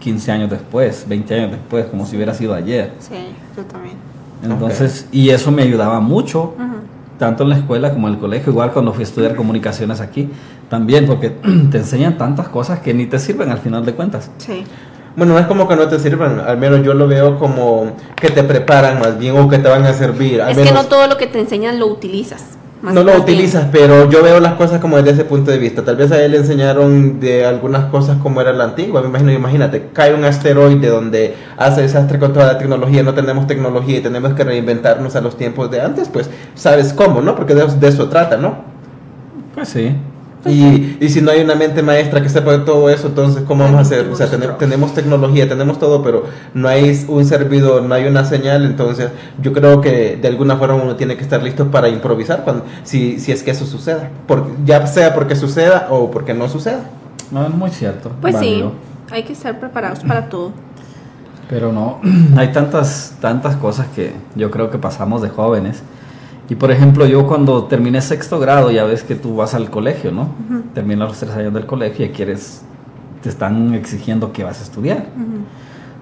[0.00, 2.92] 15 años después, 20 años después, como si hubiera sido ayer.
[2.98, 3.14] Sí,
[3.56, 3.96] yo también.
[4.44, 6.76] Entonces, y eso me ayudaba mucho, Ujú.
[7.18, 10.28] tanto en la escuela como en el colegio, igual cuando fui a estudiar comunicaciones aquí,
[10.68, 11.30] también, porque
[11.70, 14.30] te enseñan tantas cosas que ni te sirven al final de cuentas.
[14.38, 14.64] Sí.
[15.16, 18.28] Bueno, no es como que no te sirvan, al menos yo lo veo como que
[18.30, 20.42] te preparan más bien o que te van a servir.
[20.42, 22.44] Al Es menos que no todo lo que te enseñan lo utilizas.
[22.82, 23.38] Más- no lo más bien.
[23.38, 25.82] utilizas, pero yo veo las cosas como desde ese punto de vista.
[25.82, 29.00] Tal vez a él le enseñaron de algunas cosas como era la antigua.
[29.00, 33.46] Me imagino, imagínate, cae un asteroide donde hace desastre con toda la tecnología, no tenemos
[33.46, 37.34] tecnología y tenemos que reinventarnos a los tiempos de antes, pues sabes cómo, ¿no?
[37.34, 38.56] Porque de, de eso trata, ¿no?
[39.54, 39.96] Pues sí.
[40.46, 43.64] Y, y si no hay una mente maestra que sepa de todo eso, entonces ¿cómo
[43.64, 44.08] vamos a hacer?
[44.08, 44.28] O sea,
[44.58, 46.24] tenemos tecnología, tenemos todo, pero
[46.54, 50.76] no hay un servidor, no hay una señal, entonces yo creo que de alguna forma
[50.76, 54.46] uno tiene que estar listo para improvisar cuando, si, si es que eso suceda, por,
[54.64, 56.80] ya sea porque suceda o porque no suceda.
[57.30, 58.12] No, es muy cierto.
[58.20, 58.70] Pues válido.
[59.08, 60.52] sí, hay que estar preparados para todo.
[61.48, 62.00] Pero no,
[62.36, 65.82] hay tantas, tantas cosas que yo creo que pasamos de jóvenes.
[66.48, 70.12] Y por ejemplo, yo cuando terminé sexto grado, ya ves que tú vas al colegio,
[70.12, 70.28] ¿no?
[70.74, 72.62] Terminas los tres años del colegio y quieres,
[73.22, 75.06] te están exigiendo que vas a estudiar.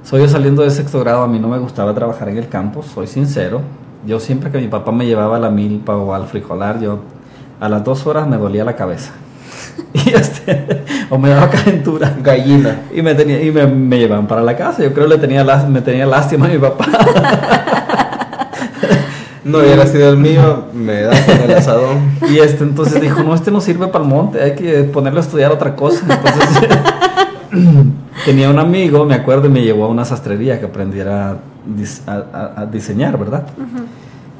[0.02, 2.82] Soy yo saliendo de sexto grado, a mí no me gustaba trabajar en el campo,
[2.82, 3.62] soy sincero.
[4.06, 6.98] Yo siempre que mi papá me llevaba a la milpa o al frijolar, yo
[7.58, 9.12] a las dos horas me dolía la cabeza.
[9.94, 12.14] Y este, o me daba calentura.
[12.20, 12.82] Gallina.
[12.92, 14.82] Y me, tenía, y me, me llevaban para la casa.
[14.82, 16.84] Yo creo que le tenía, me tenía lástima a mi papá.
[19.44, 22.12] No hubiera sido el mío, me da con el asadón.
[22.30, 25.22] Y este entonces dijo, no, este no sirve para el monte, hay que ponerlo a
[25.22, 26.00] estudiar otra cosa.
[26.08, 26.68] Entonces
[28.24, 31.36] tenía un amigo, me acuerdo, y me llevó a una sastrería que aprendiera a,
[31.68, 32.24] dis- a-
[32.56, 33.44] a- a diseñar, ¿verdad?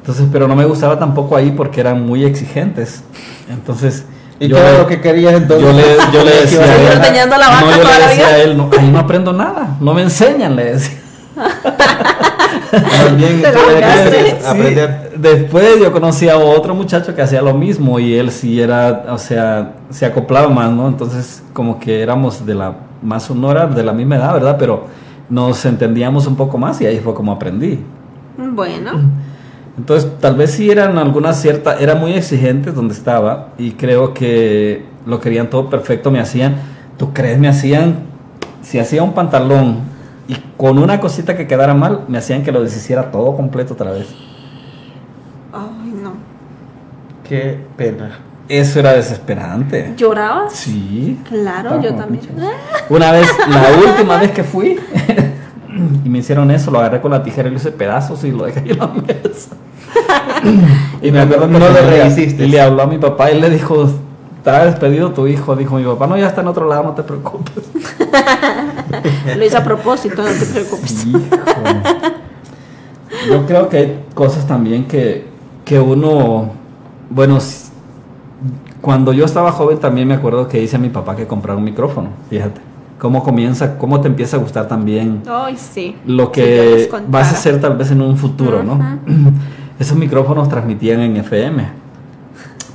[0.01, 3.03] Entonces, pero no me gustaba tampoco ahí porque eran muy exigentes.
[3.49, 4.05] Entonces,
[4.39, 5.65] ¿Y yo qué era le- lo que querías entonces?
[5.65, 5.83] yo le,
[6.13, 8.69] yo le decía a él, ordeñando la vaca no, yo le decía a él, no,
[8.77, 10.97] ahí no aprendo nada, no me enseñan, le decía.
[12.71, 15.13] Sí, aprender.
[15.17, 19.17] Después yo conocí a otro muchacho que hacía lo mismo y él sí era, o
[19.17, 20.87] sea, se acoplaba más, ¿no?
[20.87, 24.55] Entonces como que éramos de la, más, no era de la misma edad, ¿verdad?
[24.59, 24.85] Pero
[25.29, 27.79] nos entendíamos un poco más y ahí fue como aprendí.
[28.37, 28.91] Bueno,
[29.77, 34.85] Entonces tal vez sí eran algunas ciertas, era muy exigentes donde estaba y creo que
[35.05, 36.55] lo querían todo perfecto, me hacían,
[36.97, 37.39] ¿tú crees?
[37.39, 37.99] Me hacían,
[38.61, 39.94] si hacía un pantalón
[40.27, 43.91] y con una cosita que quedara mal, me hacían que lo deshiciera todo completo otra
[43.91, 44.07] vez.
[45.53, 46.13] ay no.
[47.27, 48.19] Qué pena.
[48.47, 49.93] Eso era desesperante.
[49.97, 50.53] ¿Llorabas?
[50.53, 51.19] Sí.
[51.27, 52.23] Claro, Estaba yo también.
[52.89, 54.79] Una vez, la última vez que fui,
[56.03, 58.45] y me hicieron eso, lo agarré con la tijera y lo hice pedazos y lo
[58.45, 59.55] dejé ahí en la mesa.
[61.01, 62.45] y me acuerdo que No le señor le- rehiciste.
[62.45, 63.89] Y le habló a mi papá y le dijo,
[64.45, 65.55] está despedido tu hijo.
[65.55, 67.53] Dijo mi papá, no, ya está en otro lado, no te preocupes.
[69.35, 71.05] Lo hice a propósito, no te preocupes.
[71.07, 71.19] Hijo.
[73.27, 75.27] Yo creo que hay cosas también que,
[75.63, 76.51] que uno,
[77.09, 77.39] bueno,
[78.81, 81.63] cuando yo estaba joven también me acuerdo que hice a mi papá que comprara un
[81.63, 82.61] micrófono, fíjate.
[82.99, 85.97] Cómo comienza, cómo te empieza a gustar también Ay, sí.
[86.05, 88.79] lo que vas a hacer tal vez en un futuro, ¿no?
[89.79, 91.84] Esos micrófonos transmitían en FM,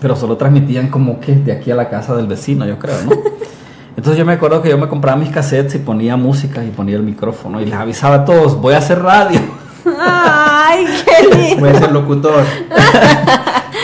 [0.01, 3.13] pero solo transmitían como que de aquí a la casa del vecino, yo creo, ¿no?
[3.97, 6.97] Entonces yo me acuerdo que yo me compraba mis cassettes y ponía música y ponía
[6.97, 9.41] el micrófono y les avisaba a todos, voy a hacer radio.
[10.01, 11.61] Ay, qué lindo.
[11.61, 12.45] Voy a ser locutor.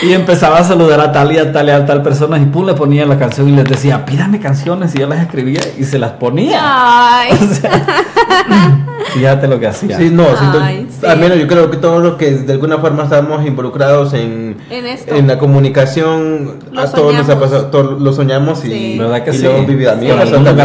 [0.02, 2.66] Y empezaba a saludar a tal y a tal y a tal persona y pum,
[2.66, 5.98] le ponía la canción y les decía, pídame canciones y yo las escribía y se
[5.98, 6.60] las ponía.
[6.62, 7.30] Ay.
[7.40, 7.86] O sea,
[9.14, 9.96] fíjate lo que hacía.
[9.98, 11.06] Sí, no, siento- Ay, sí.
[11.06, 14.86] al menos yo creo que todos los que de alguna forma estamos involucrados en, En
[14.86, 15.14] esto.
[15.14, 18.98] en la comunicación, Lo a todos nos ha pasado, todos lo soñamos y, Sí.
[18.98, 19.42] ¿Verdad que y sí?
[19.44, 19.92] lo hemos vivido.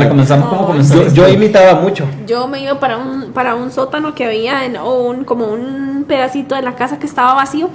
[0.09, 1.13] Comenzamos como Ay, comenzamos.
[1.13, 2.05] Yo, yo imitaba mucho.
[2.27, 6.05] Yo me iba para un, para un sótano que había en o un, como un
[6.07, 7.69] pedacito de la casa que estaba vacío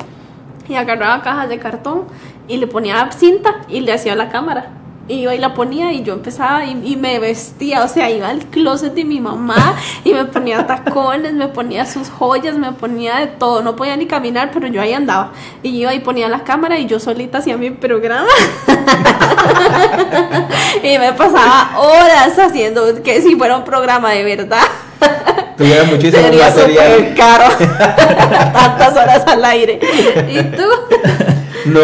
[0.68, 2.04] y agarraba cajas de cartón
[2.48, 4.70] y le ponía cinta y le hacía la cámara.
[5.08, 8.44] Y iba y la ponía y yo empezaba y, me vestía, o sea, iba al
[8.46, 13.28] closet de mi mamá y me ponía tacones, me ponía sus joyas, me ponía de
[13.28, 15.30] todo, no podía ni caminar, pero yo ahí andaba.
[15.62, 18.26] Y iba y ponía la cámara y yo solita hacía mi programa.
[20.82, 24.66] y me pasaba horas haciendo que si fuera un programa de verdad.
[25.56, 27.14] Tuviera muchísimo Sería material.
[27.16, 27.44] caro.
[28.52, 29.80] Tantas horas al aire.
[30.28, 30.62] ¿Y tú?
[31.66, 31.80] No,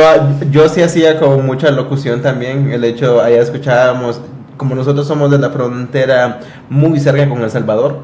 [0.53, 2.71] yo sí hacía como mucha locución también.
[2.71, 4.21] El hecho, allá escuchábamos,
[4.57, 6.39] como nosotros somos de la frontera
[6.71, 7.99] muy cerca con El Salvador,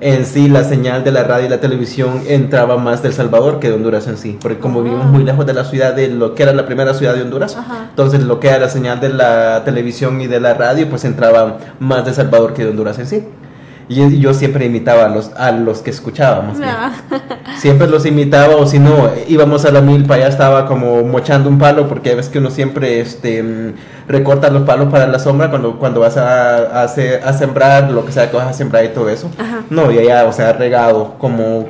[0.00, 3.66] en sí la señal de la radio y la televisión entraba más del Salvador que
[3.66, 4.38] de Honduras en sí.
[4.40, 7.14] Porque como vivimos muy lejos de la ciudad de lo que era la primera ciudad
[7.14, 7.86] de Honduras, Ajá.
[7.90, 11.58] entonces lo que era la señal de la televisión y de la radio, pues entraba
[11.80, 13.24] más de Salvador que de Honduras en sí.
[13.88, 16.58] Y yo siempre imitaba a los, a los que escuchábamos.
[16.58, 16.70] bien.
[16.70, 16.92] Ah,
[17.56, 21.58] Siempre los imitaba o si no, íbamos a la milpa, ya estaba como mochando un
[21.58, 23.72] palo porque ves que uno siempre este, mm,
[24.06, 28.12] recorta los palos para la sombra cuando, cuando vas a, a, a sembrar, lo que
[28.12, 29.30] sea que vas a sembrar y todo eso.
[29.38, 29.62] Ajá.
[29.70, 31.68] No, y allá, o sea, regado, como,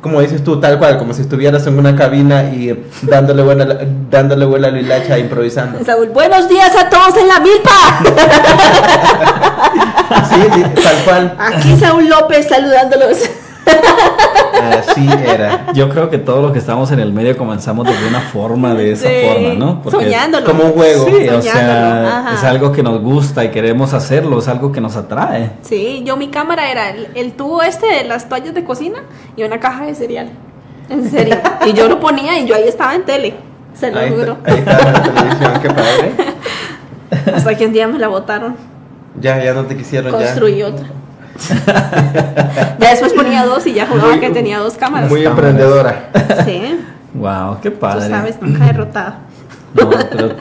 [0.00, 3.66] como dices tú, tal cual, como si estuvieras en una cabina y dándole buena,
[4.10, 5.84] dándole buena a la hilacha improvisando.
[5.84, 7.70] Saúl, buenos días a todos en la milpa.
[10.28, 11.36] Sí, sí, tal cual.
[11.38, 13.18] Aquí Saúl López saludándolos.
[14.78, 15.72] Así era.
[15.72, 18.92] Yo creo que todos los que estamos en el medio comenzamos de alguna forma, de
[18.92, 19.82] esa Sí, forma, ¿no?
[19.82, 20.46] Porque- Soñándolo.
[20.46, 21.06] Como un juego.
[21.06, 22.34] Sí, o sea, ajá.
[22.34, 25.52] es algo que nos gusta y queremos hacerlo, es algo que nos atrae.
[25.62, 28.98] Sí, yo mi cámara era el, el tubo este de las toallas de cocina
[29.36, 30.30] y una caja de cereal.
[30.88, 31.36] En serio.
[31.66, 33.34] y yo lo ponía y yo ahí estaba en tele.
[33.74, 34.36] Se lo Ahí, juro.
[34.44, 36.12] ahí está en la televisión, qué padre.
[37.34, 38.56] Hasta que un día me la botaron.
[39.20, 40.18] Ya, ya no te quisieron ya.
[40.18, 40.86] Construí otra.
[42.78, 45.08] Ya después ponía dos y ya jugaba que tenía dos cámaras.
[45.10, 46.10] Muy emprendedora.
[46.44, 46.80] Sí,
[47.12, 48.08] Wow, qué tú padre.
[48.08, 49.18] sabes, nunca derrotada.
[49.74, 50.36] No, pero-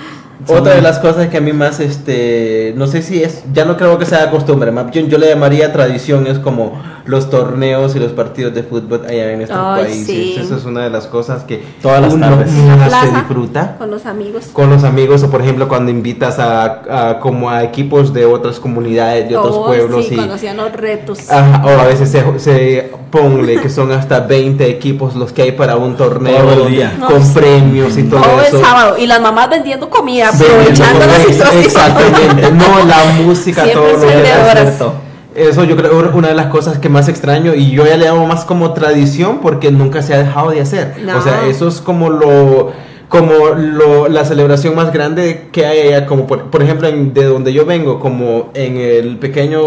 [0.48, 3.76] Otra de las cosas que a mí más, este, no sé si es, ya no
[3.78, 8.00] creo que sea costumbre, más bien yo le llamaría tradición, es como los torneos y
[8.00, 10.06] los partidos de fútbol allá en nuestros Ay, países.
[10.06, 10.36] sí.
[10.40, 12.52] Eso es una de las cosas que Todas las tardes.
[12.52, 14.46] Se disfruta Con los amigos.
[14.54, 18.60] con los amigos o por ejemplo cuando invitas a, a como a equipos de otras
[18.60, 21.30] comunidades, de otros Oh, pueblos sí, y cuando hacían los retos.
[21.32, 25.52] Ajá, o a veces se, se ponle que son hasta 20 equipos los que hay
[25.54, 26.96] para un torneo Todo el día.
[27.00, 27.32] con No, sí.
[27.34, 28.62] premios y todo, Todo el eso.
[28.62, 28.98] sábado.
[28.98, 31.64] Y las mamás vendiendo comida, Vendiendo aprovechando la comida, situación.
[31.64, 35.10] Exactamente, no la música, Siempre todo lo que.
[35.36, 38.28] Eso yo creo una de las cosas que más extraño y yo ya le llamo
[38.28, 40.96] más como tradición porque nunca se ha dejado de hacer.
[41.06, 41.18] No.
[41.18, 42.72] O sea, eso es como lo
[43.10, 47.24] como lo, la celebración más grande que hay allá, como por, por ejemplo en- de
[47.26, 49.60] donde yo vengo, como en el pequeño,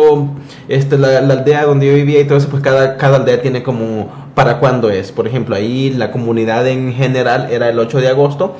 [0.68, 3.62] este, la, la aldea donde yo vivía y todo eso, pues cada, cada aldea tiene
[3.64, 5.12] como para cuándo es.
[5.12, 8.56] Por ejemplo, ahí la comunidad en general era el 8 de agosto.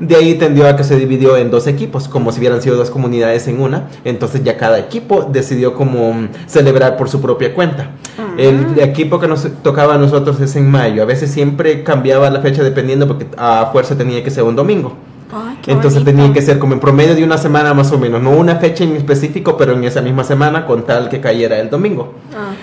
[0.00, 2.90] De ahí tendió a que se dividió en dos equipos, como si hubieran sido dos
[2.90, 3.88] comunidades en una.
[4.04, 7.90] Entonces ya cada equipo decidió como mm, celebrar por su propia cuenta.
[8.36, 11.02] El equipo que nos tocaba a nosotros es en mayo.
[11.02, 14.94] A veces siempre cambiaba la fecha dependiendo porque a fuerza tenía que ser un domingo.
[15.32, 16.22] Ay, Entonces bonito.
[16.22, 18.84] tenía que ser como en promedio de una semana más o menos, no una fecha
[18.84, 22.14] en específico, pero en esa misma semana con tal que cayera el domingo.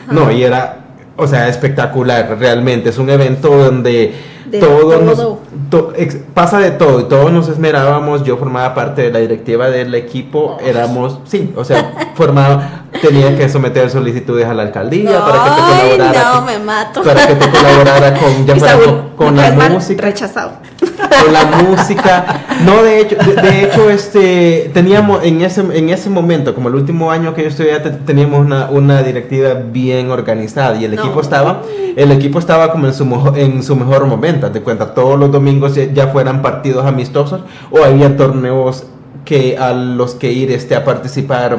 [0.10, 0.83] No, y era,
[1.18, 2.90] o sea, espectacular, realmente.
[2.90, 4.14] Es un evento donde
[4.46, 5.40] De todo nos- todo.
[5.70, 8.24] to- ex- pasa de todo y todos nos esmerábamos.
[8.24, 10.64] Yo formaba parte de la directiva del equipo, Oh.
[10.66, 15.62] éramos, sí, o sea, formaba, tenía que someter solicitudes a la alcaldía para que te
[15.62, 16.34] Ay, colaborara.
[16.36, 17.04] no, me mato.
[17.04, 20.52] Para que te colaborara con, ya fuera con, con la música Rechazado.
[20.98, 22.46] Con la música.
[22.66, 26.76] No, de hecho, de, de hecho, este, teníamos en ese, en ese momento, como el
[26.76, 31.02] último año que yo estudié, te- teníamos una, una directiva bien organizada y el No.
[31.02, 31.62] equipo estaba,
[31.96, 34.50] el equipo estaba como en su, mojo- en su mejor momento.
[34.52, 37.42] Te cuenta, todos los domingos ya, ya fueran partidos amistosos
[37.72, 38.86] o había torneos
[39.26, 41.58] que a los que ir este, a participar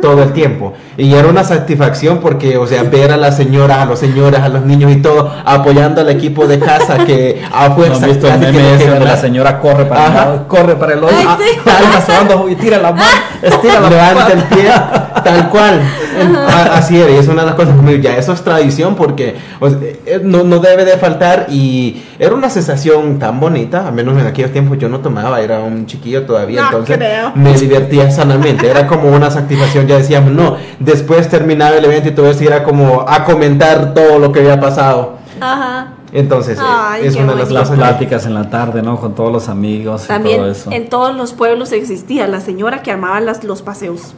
[0.00, 0.74] todo el tiempo.
[0.96, 4.48] Y era una satisfacción porque, o sea, ver a la señora, a los señores, a
[4.48, 8.38] los niños y todo, apoyando al equipo de casa que a fuerza ¿No visto el
[8.38, 10.24] meme que ese donde la señora corre para el Ajá.
[10.24, 12.50] lado, corre para el otro, ah, sí.
[12.50, 13.10] y tira la mano,
[13.42, 14.70] estira la levanta el pie,
[15.24, 15.80] tal cual.
[16.72, 19.78] Así era, y es una de las cosas ya eso es tradición porque o sea,
[19.82, 24.26] eh, no, no debe de faltar y era una sensación tan bonita, a menos en
[24.26, 27.32] aquellos tiempos yo no tomaba, era un chiquillo todavía, No entonces creo.
[27.34, 32.12] me divertía sanamente, era como una satisfacción, ya decíamos, no, después terminaba el evento y
[32.12, 35.16] todo eso y era como a comentar todo lo que había pasado.
[35.40, 35.92] Ajá.
[36.12, 37.54] Entonces, eh, Ay, es una de las bonito.
[37.54, 38.98] Las pláticas en la tarde, ¿no?
[38.98, 40.70] Con todos los amigos y También todo eso.
[40.72, 44.14] en todos los pueblos existía la señora que armaba las, los paseos.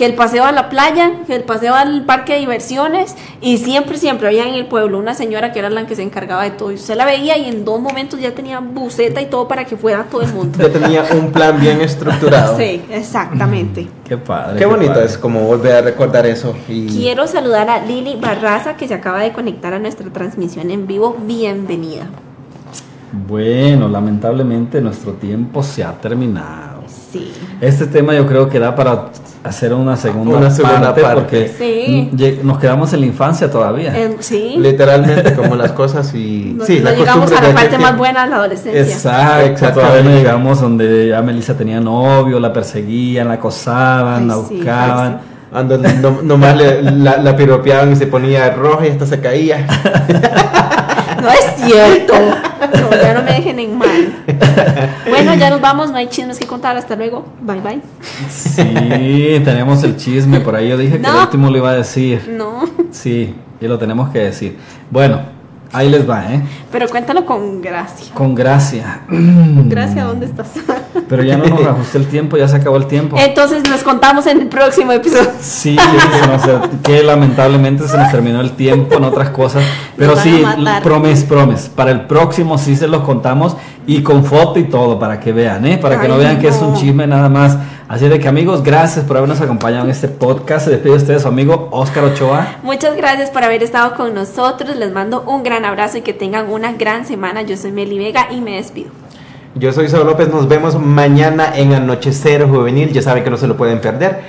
[0.00, 3.98] Que el paseo a la playa, que el paseo al parque de diversiones, y siempre,
[3.98, 6.72] siempre había en el pueblo una señora que era la que se encargaba de todo.
[6.72, 9.76] Y usted la veía y en dos momentos ya tenía buceta y todo para que
[9.76, 10.56] fuera todo el mundo.
[10.58, 12.56] ya tenía un plan bien estructurado.
[12.56, 13.88] Sí, exactamente.
[14.08, 14.60] Qué padre.
[14.60, 15.04] Qué bonito padre.
[15.04, 16.56] es como volver a recordar eso.
[16.66, 16.86] Y...
[16.86, 21.14] Quiero saludar a Lili Barraza que se acaba de conectar a nuestra transmisión en vivo.
[21.26, 22.06] Bienvenida.
[23.28, 26.69] Bueno, lamentablemente nuestro tiempo se ha terminado.
[27.12, 27.32] Sí.
[27.60, 29.06] Este tema yo creo que da para
[29.42, 31.20] hacer una segunda, Una segunda parte, parte.
[31.20, 32.10] porque Sí.
[32.42, 33.92] nos quedamos en la infancia todavía.
[34.20, 34.56] Sí.
[34.58, 36.54] Literalmente como las cosas y...
[36.56, 38.80] No, sí, no la llegamos a la parte más buena de la adolescencia.
[38.82, 39.80] Exacto, Exactamente.
[39.80, 44.54] todavía no llegamos donde ya Melissa tenía novio, la perseguían, la acosaban, Ay, la sí,
[44.56, 45.20] buscaban.
[45.52, 49.66] Ando, no- nomás le- la, la piropeaban y se ponía roja y hasta se caía.
[51.20, 52.14] No es cierto.
[52.80, 54.24] No, ya no me dejen en mal.
[55.08, 56.76] Bueno, ya nos vamos, no hay chismes que contar.
[56.76, 57.24] Hasta luego.
[57.40, 57.80] Bye bye.
[58.28, 62.28] Sí, tenemos el chisme, por ahí yo dije que el último lo iba a decir.
[62.36, 64.56] No, Sí, y lo tenemos que decir.
[64.90, 65.20] Bueno,
[65.72, 66.42] ahí les va, ¿eh?
[66.72, 68.12] pero cuéntalo con gracia.
[68.14, 69.02] Con gracia.
[69.10, 70.48] Gracia, ¿dónde estás?
[71.08, 73.16] Pero ya no nos ajusté el tiempo, ya se acabó el tiempo.
[73.18, 75.30] Entonces nos contamos en el próximo episodio.
[75.40, 79.62] Sí, se nos- que lamentablemente se nos terminó el tiempo en otras cosas.
[79.96, 80.42] Pero sí,
[80.82, 81.68] promes, promes.
[81.74, 83.56] Para el próximo sí se los contamos
[83.90, 85.76] y con foto y todo para que vean, ¿eh?
[85.76, 87.58] Para que no vean que es un chisme nada más.
[87.88, 90.66] Así de que amigos, gracias por habernos acompañado en este podcast.
[90.66, 92.58] Se despide de ustedes su amigo Oscar Ochoa.
[92.62, 94.76] Muchas gracias por haber estado con nosotros.
[94.76, 97.42] Les mando un gran abrazo y que tengan una gran semana.
[97.42, 98.92] Yo soy Meli Vega y me despido.
[99.56, 103.48] Yo soy Saúl López, nos vemos mañana en Anochecer Juvenil, ya saben que no se
[103.48, 104.20] lo pueden perder.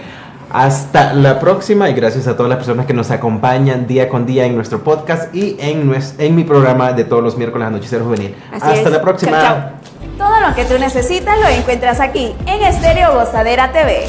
[0.54, 4.46] Hasta la próxima y gracias a todas las personas que nos acompañan día con día
[4.46, 8.36] en nuestro podcast y en, nues- en mi programa de todos los miércoles Anochecer Juvenil.
[8.52, 8.92] Así Hasta es.
[8.92, 9.32] la próxima.
[9.42, 9.72] Chao, chao.
[10.18, 14.06] Todo lo que tú necesitas lo encuentras aquí en Estéreo Gozadera TV.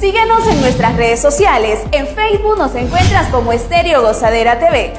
[0.00, 1.80] Síguenos en nuestras redes sociales.
[1.92, 4.94] En Facebook nos encuentras como Estéreo Gozadera TV